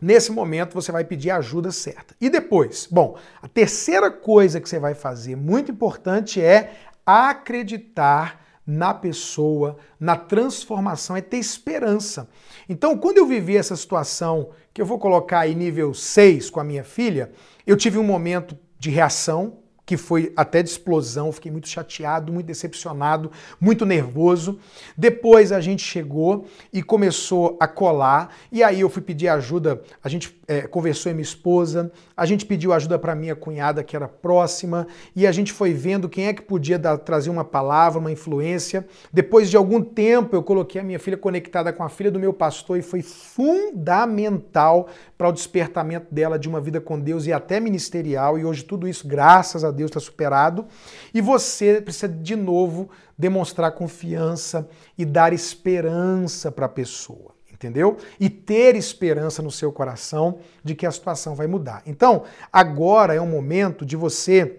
nesse 0.00 0.30
momento 0.30 0.74
você 0.74 0.92
vai 0.92 1.04
pedir 1.04 1.30
a 1.30 1.36
ajuda 1.36 1.70
certa. 1.70 2.14
E 2.20 2.28
depois, 2.28 2.86
bom, 2.90 3.16
a 3.40 3.48
terceira 3.48 4.10
coisa 4.10 4.60
que 4.60 4.68
você 4.68 4.78
vai 4.78 4.94
fazer, 4.94 5.36
muito 5.36 5.72
importante, 5.72 6.42
é 6.42 6.72
acreditar 7.06 8.42
na 8.66 8.94
pessoa, 8.94 9.76
na 9.98 10.16
transformação, 10.16 11.16
é 11.16 11.20
ter 11.20 11.38
esperança. 11.38 12.28
Então, 12.68 12.96
quando 12.96 13.18
eu 13.18 13.26
vivi 13.26 13.56
essa 13.56 13.74
situação, 13.74 14.50
que 14.72 14.80
eu 14.80 14.86
vou 14.86 14.98
colocar 14.98 15.40
aí 15.40 15.54
nível 15.54 15.92
6 15.92 16.50
com 16.50 16.60
a 16.60 16.64
minha 16.64 16.84
filha, 16.84 17.32
eu 17.66 17.76
tive 17.76 17.98
um 17.98 18.04
momento 18.04 18.56
de 18.78 18.90
reação, 18.90 19.58
que 19.84 19.96
foi 19.96 20.32
até 20.36 20.62
de 20.62 20.70
explosão, 20.70 21.32
fiquei 21.32 21.50
muito 21.50 21.68
chateado, 21.68 22.32
muito 22.32 22.46
decepcionado, 22.46 23.30
muito 23.60 23.84
nervoso. 23.84 24.58
Depois 24.96 25.52
a 25.52 25.60
gente 25.60 25.84
chegou 25.84 26.46
e 26.72 26.82
começou 26.82 27.56
a 27.60 27.66
colar, 27.66 28.34
e 28.50 28.62
aí 28.62 28.80
eu 28.80 28.88
fui 28.88 29.02
pedir 29.02 29.28
ajuda, 29.28 29.82
a 30.02 30.08
gente 30.08 30.28
é, 30.52 30.62
conversou 30.62 31.10
com 31.10 31.14
minha 31.14 31.22
esposa, 31.22 31.90
a 32.14 32.26
gente 32.26 32.44
pediu 32.44 32.72
ajuda 32.72 32.98
para 32.98 33.14
minha 33.14 33.34
cunhada 33.34 33.82
que 33.82 33.96
era 33.96 34.06
próxima, 34.06 34.86
e 35.16 35.26
a 35.26 35.32
gente 35.32 35.52
foi 35.52 35.72
vendo 35.72 36.08
quem 36.08 36.26
é 36.26 36.34
que 36.34 36.42
podia 36.42 36.78
dar, 36.78 36.98
trazer 36.98 37.30
uma 37.30 37.44
palavra, 37.44 37.98
uma 37.98 38.12
influência. 38.12 38.86
Depois 39.12 39.48
de 39.48 39.56
algum 39.56 39.82
tempo 39.82 40.36
eu 40.36 40.42
coloquei 40.42 40.80
a 40.80 40.84
minha 40.84 40.98
filha 40.98 41.16
conectada 41.16 41.72
com 41.72 41.82
a 41.82 41.88
filha 41.88 42.10
do 42.10 42.20
meu 42.20 42.34
pastor 42.34 42.78
e 42.78 42.82
foi 42.82 43.00
fundamental 43.00 44.88
para 45.16 45.28
o 45.28 45.32
despertamento 45.32 46.12
dela 46.12 46.38
de 46.38 46.48
uma 46.48 46.60
vida 46.60 46.80
com 46.80 47.00
Deus 47.00 47.26
e 47.26 47.32
até 47.32 47.58
ministerial, 47.58 48.38
e 48.38 48.44
hoje 48.44 48.62
tudo 48.64 48.86
isso, 48.86 49.08
graças 49.08 49.64
a 49.64 49.70
Deus, 49.70 49.90
está 49.90 50.00
superado, 50.00 50.66
e 51.14 51.20
você 51.20 51.80
precisa 51.80 52.08
de 52.08 52.36
novo 52.36 52.90
demonstrar 53.16 53.72
confiança 53.72 54.68
e 54.98 55.04
dar 55.04 55.32
esperança 55.32 56.52
para 56.52 56.66
a 56.66 56.68
pessoa 56.68 57.31
entendeu? 57.62 57.96
E 58.18 58.28
ter 58.28 58.74
esperança 58.74 59.40
no 59.40 59.50
seu 59.50 59.70
coração 59.70 60.40
de 60.64 60.74
que 60.74 60.84
a 60.84 60.90
situação 60.90 61.34
vai 61.36 61.46
mudar. 61.46 61.82
Então, 61.86 62.24
agora 62.52 63.14
é 63.14 63.20
o 63.20 63.26
momento 63.26 63.86
de 63.86 63.96
você 63.96 64.58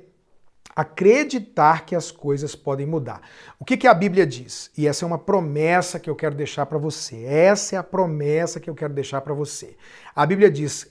acreditar 0.75 1.85
que 1.85 1.95
as 1.95 2.09
coisas 2.09 2.55
podem 2.55 2.85
mudar. 2.85 3.21
O 3.59 3.65
que, 3.65 3.77
que 3.77 3.87
a 3.87 3.93
Bíblia 3.93 4.25
diz? 4.25 4.71
E 4.77 4.87
essa 4.87 5.05
é 5.05 5.07
uma 5.07 5.19
promessa 5.19 5.99
que 5.99 6.09
eu 6.09 6.15
quero 6.15 6.35
deixar 6.35 6.65
para 6.65 6.77
você. 6.77 7.23
Essa 7.25 7.75
é 7.75 7.77
a 7.77 7.83
promessa 7.83 8.59
que 8.59 8.69
eu 8.69 8.75
quero 8.75 8.93
deixar 8.93 9.21
para 9.21 9.33
você. 9.33 9.75
A 10.15 10.25
Bíblia 10.25 10.49
diz: 10.49 10.87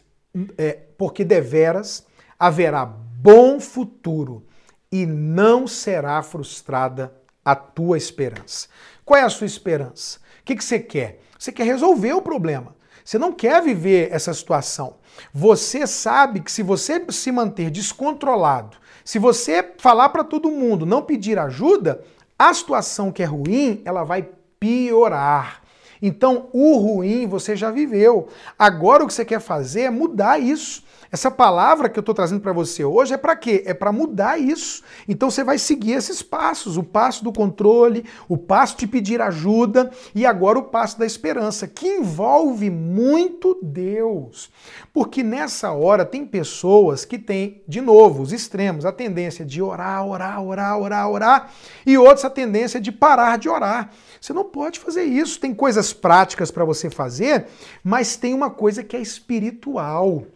é, 0.57 0.79
porque 0.96 1.25
deveras 1.25 2.07
haverá 2.38 2.85
bom 2.85 3.59
futuro 3.59 4.46
e 4.90 5.07
não 5.07 5.66
será 5.66 6.22
frustrada 6.22 7.12
a 7.44 7.57
tua 7.57 7.96
esperança. 7.96 8.68
Qual 9.05 9.18
é 9.18 9.22
a 9.22 9.31
sua 9.31 9.46
esperança? 9.46 10.18
O 10.40 10.44
que, 10.44 10.55
que 10.55 10.64
você 10.64 10.79
quer? 10.79 11.20
Você 11.43 11.51
quer 11.51 11.65
resolver 11.65 12.13
o 12.13 12.23
problema. 12.23 12.73
Você 13.05 13.19
não 13.19 13.33
quer 13.33 13.61
viver 13.61 14.13
essa 14.13 14.33
situação. 14.33 14.99
Você 15.35 15.89
sabe 15.89 16.39
que 16.39 16.53
se 16.53 16.63
você 16.63 17.05
se 17.09 17.33
manter 17.33 17.69
descontrolado, 17.69 18.77
se 19.05 19.19
você 19.19 19.75
falar 19.79 20.11
para 20.11 20.23
todo 20.23 20.53
mundo, 20.53 20.87
não 20.87 21.03
pedir 21.03 21.41
ajuda, 21.41 22.01
a 22.39 22.55
situação 22.55 23.11
que 23.11 23.25
é 23.25 23.27
ruim, 23.27 23.83
ela 23.85 24.05
vai 24.05 24.29
piorar. 24.61 25.62
Então, 26.03 26.49
o 26.53 26.77
ruim 26.79 27.29
você 27.29 27.55
já 27.55 27.71
viveu. 27.71 28.27
Agora 28.59 29.05
o 29.05 29.07
que 29.07 29.15
você 29.15 29.25
quer 29.25 29.41
fazer 29.41 29.83
é 29.83 29.91
mudar 29.91 30.41
isso. 30.41 30.83
Essa 31.12 31.31
palavra 31.31 31.91
que 31.91 31.99
eu 31.99 32.01
estou 32.01 32.15
trazendo 32.15 32.41
para 32.41 32.55
você 32.55 32.83
hoje 32.83 33.12
é 33.12 33.19
para 33.19 33.37
quê? 33.37 33.62
É 33.67 33.75
para 33.75 33.93
mudar 33.93 34.38
isso. 34.38 34.83
Então 35.07 35.31
você 35.31 35.45
vai 35.45 35.59
seguir 35.59 35.93
esses 35.93 36.23
passos: 36.23 36.79
o 36.79 36.83
passo 36.83 37.23
do 37.23 37.31
controle, 37.31 38.07
o 38.27 38.38
passo 38.38 38.79
de 38.79 38.87
pedir 38.87 39.21
ajuda 39.21 39.91
e 40.15 40.25
agora 40.25 40.59
o 40.59 40.62
passo 40.62 40.99
da 40.99 41.05
esperança, 41.05 41.69
que 41.69 41.87
envolve 41.87 42.71
muito 42.71 43.59
Deus. 43.61 44.51
Porque 44.91 45.23
nessa 45.23 45.71
hora 45.73 46.07
tem 46.07 46.25
pessoas 46.25 47.05
que 47.05 47.19
têm, 47.19 47.62
de 47.69 47.83
novo, 47.83 48.23
os 48.23 48.33
extremos, 48.33 48.87
a 48.87 48.93
tendência 48.93 49.45
de 49.45 49.61
orar, 49.61 50.07
orar, 50.07 50.43
orar, 50.43 50.79
orar, 50.79 51.11
orar, 51.11 51.53
e 51.85 51.99
outros 51.99 52.25
a 52.25 52.31
tendência 52.31 52.81
de 52.81 52.91
parar 52.91 53.37
de 53.37 53.51
orar. 53.51 53.91
Você 54.19 54.33
não 54.33 54.45
pode 54.45 54.81
fazer 54.81 55.05
isso. 55.05 55.38
Tem 55.38 55.53
coisas 55.53 55.92
práticas 55.93 56.51
para 56.51 56.65
você 56.65 56.91
fazer, 56.91 57.47
mas 57.83 58.17
tem 58.17 58.35
uma 58.35 58.51
coisa 58.51 58.83
que 58.83 58.97
é 58.97 59.01
espiritual. 59.01 60.27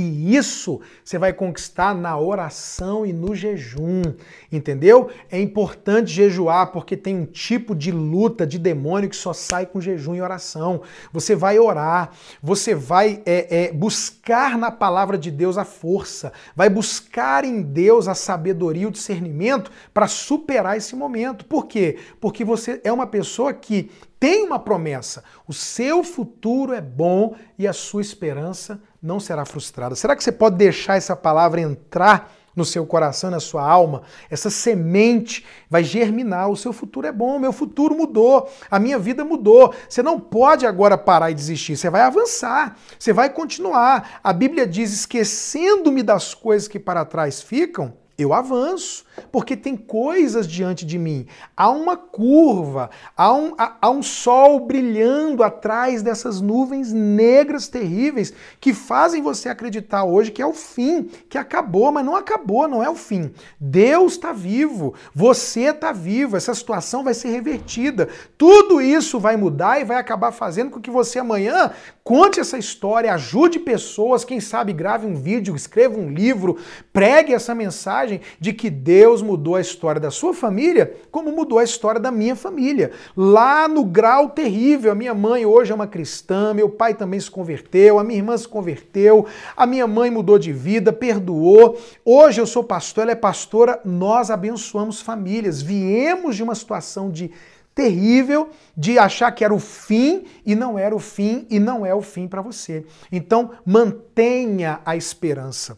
E 0.00 0.34
isso 0.34 0.80
você 1.04 1.18
vai 1.18 1.32
conquistar 1.32 1.94
na 1.94 2.18
oração 2.18 3.04
e 3.04 3.12
no 3.12 3.34
jejum, 3.34 4.02
entendeu? 4.50 5.10
É 5.30 5.38
importante 5.38 6.10
jejuar 6.10 6.72
porque 6.72 6.96
tem 6.96 7.14
um 7.16 7.26
tipo 7.26 7.74
de 7.74 7.90
luta 7.92 8.46
de 8.46 8.58
demônio 8.58 9.10
que 9.10 9.16
só 9.16 9.34
sai 9.34 9.66
com 9.66 9.80
jejum 9.80 10.14
e 10.14 10.22
oração. 10.22 10.80
Você 11.12 11.34
vai 11.36 11.58
orar, 11.58 12.12
você 12.42 12.74
vai 12.74 13.22
é, 13.26 13.64
é, 13.64 13.72
buscar 13.72 14.56
na 14.56 14.70
palavra 14.70 15.18
de 15.18 15.30
Deus 15.30 15.58
a 15.58 15.64
força, 15.64 16.32
vai 16.56 16.70
buscar 16.70 17.44
em 17.44 17.60
Deus 17.60 18.08
a 18.08 18.14
sabedoria 18.14 18.84
e 18.84 18.86
o 18.86 18.90
discernimento 18.90 19.70
para 19.92 20.08
superar 20.08 20.78
esse 20.78 20.96
momento. 20.96 21.44
Por 21.44 21.66
quê? 21.66 21.98
Porque 22.20 22.42
você 22.42 22.80
é 22.82 22.90
uma 22.90 23.06
pessoa 23.06 23.52
que 23.52 23.90
tem 24.20 24.44
uma 24.44 24.58
promessa: 24.58 25.24
o 25.48 25.52
seu 25.52 26.04
futuro 26.04 26.74
é 26.74 26.80
bom 26.80 27.34
e 27.58 27.66
a 27.66 27.72
sua 27.72 28.02
esperança 28.02 28.80
não 29.02 29.18
será 29.18 29.44
frustrada. 29.44 29.94
Será 29.94 30.14
que 30.14 30.22
você 30.22 30.32
pode 30.32 30.56
deixar 30.56 30.96
essa 30.96 31.16
palavra 31.16 31.60
entrar 31.60 32.32
no 32.54 32.64
seu 32.64 32.84
coração, 32.84 33.30
na 33.30 33.40
sua 33.40 33.62
alma? 33.62 34.02
Essa 34.28 34.50
semente 34.50 35.44
vai 35.68 35.82
germinar. 35.82 36.50
O 36.50 36.56
seu 36.56 36.72
futuro 36.72 37.06
é 37.06 37.12
bom, 37.12 37.38
meu 37.38 37.52
futuro 37.52 37.94
mudou, 37.94 38.50
a 38.70 38.78
minha 38.78 38.98
vida 38.98 39.24
mudou. 39.24 39.74
Você 39.88 40.02
não 40.02 40.20
pode 40.20 40.66
agora 40.66 40.98
parar 40.98 41.30
e 41.30 41.34
desistir, 41.34 41.76
você 41.76 41.88
vai 41.88 42.02
avançar, 42.02 42.76
você 42.98 43.12
vai 43.12 43.30
continuar. 43.30 44.20
A 44.22 44.32
Bíblia 44.32 44.66
diz: 44.66 44.92
esquecendo-me 44.92 46.02
das 46.02 46.34
coisas 46.34 46.68
que 46.68 46.78
para 46.78 47.04
trás 47.04 47.40
ficam 47.40 47.94
eu 48.22 48.32
avanço, 48.34 49.04
porque 49.30 49.56
tem 49.56 49.76
coisas 49.76 50.46
diante 50.46 50.84
de 50.84 50.98
mim. 50.98 51.26
Há 51.56 51.70
uma 51.70 51.96
curva, 51.96 52.90
há 53.16 53.32
um, 53.32 53.54
há, 53.58 53.76
há, 53.80 53.90
um 53.90 54.02
sol 54.02 54.60
brilhando 54.60 55.42
atrás 55.42 56.02
dessas 56.02 56.40
nuvens 56.40 56.92
negras 56.92 57.68
terríveis 57.68 58.32
que 58.60 58.72
fazem 58.72 59.22
você 59.22 59.48
acreditar 59.48 60.04
hoje 60.04 60.30
que 60.30 60.42
é 60.42 60.46
o 60.46 60.52
fim, 60.52 61.04
que 61.28 61.38
acabou, 61.38 61.90
mas 61.92 62.04
não 62.04 62.16
acabou, 62.16 62.68
não 62.68 62.82
é 62.82 62.88
o 62.88 62.94
fim. 62.94 63.32
Deus 63.58 64.12
está 64.12 64.32
vivo, 64.32 64.94
você 65.14 65.70
está 65.70 65.92
vivo, 65.92 66.36
essa 66.36 66.54
situação 66.54 67.04
vai 67.04 67.14
ser 67.14 67.28
revertida. 67.28 68.08
Tudo 68.38 68.80
isso 68.80 69.18
vai 69.18 69.36
mudar 69.36 69.80
e 69.80 69.84
vai 69.84 69.96
acabar 69.96 70.32
fazendo 70.32 70.70
com 70.70 70.80
que 70.80 70.90
você 70.90 71.18
amanhã 71.18 71.72
conte 72.02 72.40
essa 72.40 72.58
história, 72.58 73.14
ajude 73.14 73.58
pessoas, 73.60 74.24
quem 74.24 74.40
sabe 74.40 74.72
grave 74.72 75.06
um 75.06 75.14
vídeo, 75.14 75.54
escreva 75.54 75.98
um 75.98 76.10
livro, 76.10 76.58
pregue 76.92 77.32
essa 77.32 77.54
mensagem 77.54 78.20
de 78.40 78.52
que 78.52 78.68
Deus 79.10 79.22
mudou 79.22 79.56
a 79.56 79.60
história 79.60 80.00
da 80.00 80.10
sua 80.10 80.32
família, 80.32 80.94
como 81.10 81.32
mudou 81.32 81.58
a 81.58 81.64
história 81.64 82.00
da 82.00 82.12
minha 82.12 82.36
família. 82.36 82.92
Lá 83.16 83.66
no 83.66 83.84
grau 83.84 84.28
terrível, 84.28 84.92
a 84.92 84.94
minha 84.94 85.12
mãe 85.12 85.44
hoje 85.44 85.72
é 85.72 85.74
uma 85.74 85.88
cristã, 85.88 86.54
meu 86.54 86.68
pai 86.68 86.94
também 86.94 87.18
se 87.18 87.28
converteu, 87.28 87.98
a 87.98 88.04
minha 88.04 88.18
irmã 88.18 88.38
se 88.38 88.46
converteu, 88.46 89.26
a 89.56 89.66
minha 89.66 89.86
mãe 89.86 90.12
mudou 90.12 90.38
de 90.38 90.52
vida, 90.52 90.92
perdoou. 90.92 91.76
Hoje 92.04 92.40
eu 92.40 92.46
sou 92.46 92.62
pastor, 92.62 93.02
ela 93.02 93.10
é 93.10 93.16
pastora, 93.16 93.80
nós 93.84 94.30
abençoamos 94.30 95.00
famílias. 95.00 95.60
Viemos 95.60 96.36
de 96.36 96.44
uma 96.44 96.54
situação 96.54 97.10
de 97.10 97.32
terrível 97.74 98.50
de 98.76 98.96
achar 98.96 99.32
que 99.32 99.44
era 99.44 99.52
o 99.52 99.58
fim 99.58 100.24
e 100.46 100.54
não 100.54 100.78
era 100.78 100.94
o 100.94 101.00
fim 101.00 101.48
e 101.50 101.58
não 101.58 101.84
é 101.84 101.92
o 101.92 102.00
fim 102.00 102.28
para 102.28 102.42
você. 102.42 102.86
Então, 103.10 103.50
mantenha 103.66 104.80
a 104.84 104.94
esperança. 104.94 105.76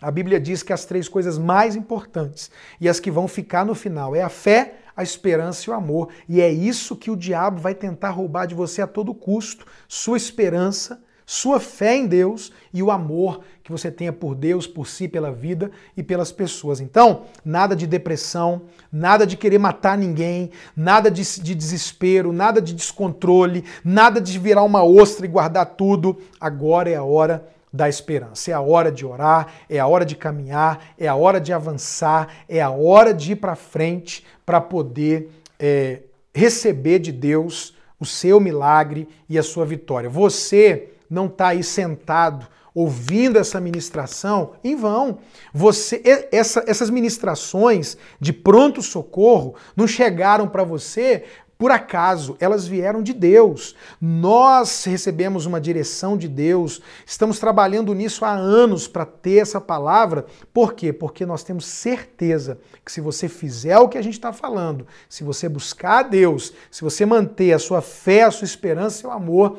A 0.00 0.10
Bíblia 0.10 0.38
diz 0.38 0.62
que 0.62 0.72
as 0.72 0.84
três 0.84 1.08
coisas 1.08 1.38
mais 1.38 1.74
importantes 1.74 2.50
e 2.80 2.88
as 2.88 3.00
que 3.00 3.10
vão 3.10 3.26
ficar 3.26 3.66
no 3.66 3.74
final 3.74 4.14
é 4.14 4.22
a 4.22 4.28
fé, 4.28 4.74
a 4.96 5.02
esperança 5.02 5.64
e 5.66 5.70
o 5.70 5.74
amor. 5.74 6.08
E 6.28 6.40
é 6.40 6.50
isso 6.50 6.96
que 6.96 7.10
o 7.10 7.16
diabo 7.16 7.60
vai 7.60 7.74
tentar 7.74 8.10
roubar 8.10 8.46
de 8.46 8.54
você 8.54 8.80
a 8.80 8.86
todo 8.86 9.12
custo: 9.12 9.66
sua 9.88 10.16
esperança, 10.16 11.02
sua 11.26 11.58
fé 11.58 11.96
em 11.96 12.06
Deus 12.06 12.52
e 12.72 12.80
o 12.80 12.92
amor 12.92 13.42
que 13.64 13.72
você 13.72 13.90
tenha 13.90 14.12
por 14.12 14.36
Deus, 14.36 14.68
por 14.68 14.86
si, 14.86 15.08
pela 15.08 15.32
vida 15.32 15.70
e 15.96 16.02
pelas 16.02 16.30
pessoas. 16.30 16.80
Então, 16.80 17.24
nada 17.44 17.74
de 17.74 17.86
depressão, 17.86 18.62
nada 18.90 19.26
de 19.26 19.36
querer 19.36 19.58
matar 19.58 19.98
ninguém, 19.98 20.50
nada 20.76 21.10
de, 21.10 21.22
de 21.42 21.54
desespero, 21.56 22.32
nada 22.32 22.62
de 22.62 22.72
descontrole, 22.72 23.64
nada 23.84 24.20
de 24.20 24.38
virar 24.38 24.62
uma 24.62 24.84
ostra 24.84 25.26
e 25.26 25.28
guardar 25.28 25.66
tudo. 25.66 26.18
Agora 26.40 26.88
é 26.88 26.94
a 26.94 27.02
hora 27.02 27.46
da 27.72 27.88
esperança. 27.88 28.50
É 28.50 28.54
a 28.54 28.60
hora 28.60 28.90
de 28.90 29.04
orar, 29.04 29.52
é 29.68 29.78
a 29.78 29.86
hora 29.86 30.04
de 30.04 30.16
caminhar, 30.16 30.94
é 30.98 31.06
a 31.06 31.14
hora 31.14 31.40
de 31.40 31.52
avançar, 31.52 32.28
é 32.48 32.60
a 32.60 32.70
hora 32.70 33.12
de 33.12 33.32
ir 33.32 33.36
para 33.36 33.54
frente 33.54 34.24
para 34.44 34.60
poder 34.60 35.30
é, 35.58 36.02
receber 36.34 36.98
de 36.98 37.12
Deus 37.12 37.74
o 38.00 38.06
seu 38.06 38.38
milagre 38.40 39.08
e 39.28 39.38
a 39.38 39.42
sua 39.42 39.66
vitória. 39.66 40.08
Você 40.08 40.90
não 41.10 41.26
está 41.26 41.48
aí 41.48 41.62
sentado 41.62 42.46
ouvindo 42.74 43.38
essa 43.38 43.60
ministração 43.60 44.52
em 44.62 44.76
vão. 44.76 45.18
Você, 45.52 46.00
essa, 46.30 46.62
essas 46.66 46.90
ministrações 46.90 47.96
de 48.20 48.32
pronto 48.32 48.82
socorro 48.82 49.56
não 49.74 49.86
chegaram 49.86 50.46
para 50.46 50.62
você 50.62 51.24
por 51.58 51.72
acaso, 51.72 52.36
elas 52.38 52.68
vieram 52.68 53.02
de 53.02 53.12
Deus. 53.12 53.74
Nós 54.00 54.84
recebemos 54.84 55.44
uma 55.44 55.60
direção 55.60 56.16
de 56.16 56.28
Deus, 56.28 56.80
estamos 57.04 57.40
trabalhando 57.40 57.92
nisso 57.92 58.24
há 58.24 58.30
anos 58.30 58.86
para 58.86 59.04
ter 59.04 59.38
essa 59.38 59.60
palavra. 59.60 60.24
Por 60.54 60.74
quê? 60.74 60.92
Porque 60.92 61.26
nós 61.26 61.42
temos 61.42 61.66
certeza 61.66 62.60
que 62.84 62.92
se 62.92 63.00
você 63.00 63.28
fizer 63.28 63.76
o 63.76 63.88
que 63.88 63.98
a 63.98 64.02
gente 64.02 64.14
está 64.14 64.32
falando, 64.32 64.86
se 65.08 65.24
você 65.24 65.48
buscar 65.48 65.98
a 65.98 66.02
Deus, 66.04 66.52
se 66.70 66.84
você 66.84 67.04
manter 67.04 67.52
a 67.52 67.58
sua 67.58 67.82
fé, 67.82 68.22
a 68.22 68.30
sua 68.30 68.44
esperança 68.44 69.04
e 69.04 69.10
o 69.10 69.12
amor, 69.12 69.58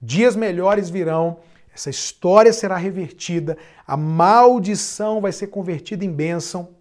dias 0.00 0.36
melhores 0.36 0.88
virão. 0.88 1.38
Essa 1.74 1.90
história 1.90 2.52
será 2.52 2.76
revertida, 2.76 3.58
a 3.84 3.96
maldição 3.96 5.20
vai 5.20 5.32
ser 5.32 5.48
convertida 5.48 6.04
em 6.04 6.12
bênção 6.12 6.79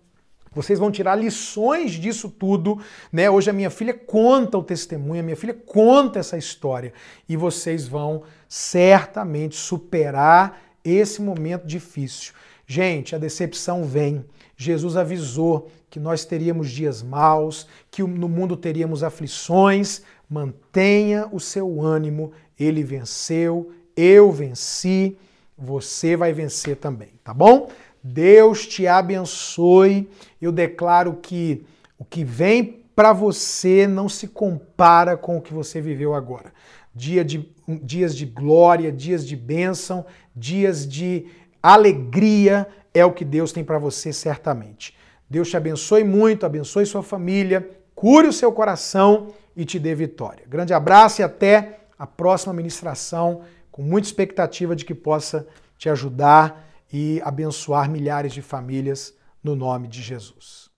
vocês 0.52 0.80
vão 0.80 0.92
tirar 0.92 1.16
lições 1.16 1.92
disso 1.92 2.30
tudo, 2.30 2.80
né? 3.12 3.30
Hoje 3.30 3.50
a 3.50 3.54
minha 3.54 3.70
filha 3.70 3.94
conta 3.94 4.58
o 4.58 4.64
testemunho, 4.64 5.22
a 5.22 5.24
minha 5.24 5.38
filha 5.38 5.54
conta 5.54 6.20
essa 6.20 6.38
história 6.38 6.92
e 7.28 7.38
vocês 7.38 7.88
vão 7.88 8.24
certamente 8.48 9.56
superar 9.56 10.62
esse 10.84 11.22
momento 11.22 11.68
difícil. 11.68 12.34
Gente, 12.66 13.16
a 13.16 13.18
decepção 13.18 13.84
vem. 13.84 14.26
Jesus 14.58 14.98
avisou 14.98 15.70
que 15.90 16.00
nós 16.00 16.26
teríamos 16.26 16.70
dias 16.70 17.02
maus, 17.02 17.68
que 17.90 18.04
no 18.04 18.30
mundo 18.30 18.58
teríamos 18.58 19.04
aflições. 19.04 20.02
Mantenha 20.30 21.28
o 21.32 21.40
seu 21.40 21.82
ânimo. 21.82 22.32
Ele 22.60 22.84
venceu, 22.84 23.72
eu 23.96 24.32
venci, 24.32 25.18
você 25.58 26.16
vai 26.16 26.32
vencer 26.32 26.76
também, 26.78 27.10
tá 27.24 27.34
bom? 27.34 27.70
Deus 28.04 28.66
te 28.66 28.88
abençoe. 28.88 30.10
Eu 30.42 30.52
declaro 30.52 31.18
que 31.22 31.66
o 31.98 32.06
que 32.06 32.24
vem 32.24 32.84
para 32.96 33.14
você 33.14 33.88
não 33.88 34.10
se 34.10 34.28
compara 34.28 35.16
com 35.16 35.38
o 35.38 35.42
que 35.42 35.54
você 35.54 35.80
viveu 35.80 36.14
agora. 36.14 36.54
Dia 36.94 37.24
de, 37.24 37.50
dias 37.82 38.16
de 38.16 38.26
glória, 38.26 38.92
dias 38.92 39.26
de 39.26 39.36
bênção, 39.36 40.06
dias 40.36 40.88
de 40.88 41.28
alegria 41.62 42.68
é 42.94 43.06
o 43.06 43.14
que 43.14 43.24
Deus 43.24 43.52
tem 43.52 43.64
para 43.64 43.78
você 43.78 44.12
certamente. 44.12 44.96
Deus 45.30 45.50
te 45.50 45.58
abençoe 45.58 46.04
muito, 46.04 46.46
abençoe 46.46 46.86
sua 46.86 47.04
família, 47.04 47.70
cure 47.94 48.28
o 48.28 48.34
seu 48.34 48.52
coração 48.52 49.28
e 49.56 49.64
te 49.64 49.78
dê 49.78 49.94
vitória. 49.94 50.44
Grande 50.48 50.74
abraço 50.74 51.22
e 51.22 51.24
até 51.24 51.82
a 51.98 52.08
próxima 52.08 52.54
ministração, 52.54 53.42
com 53.72 53.82
muita 53.82 54.08
expectativa 54.08 54.76
de 54.76 54.86
que 54.86 54.96
possa 54.96 55.46
te 55.78 55.90
ajudar 55.90 56.69
e 56.92 57.22
abençoar 57.24 57.90
milhares 57.90 58.34
de 58.34 58.42
famílias 58.42 59.14
no 59.44 59.56
nome 59.56 59.88
de 59.88 60.02
Jesus. 60.02 60.69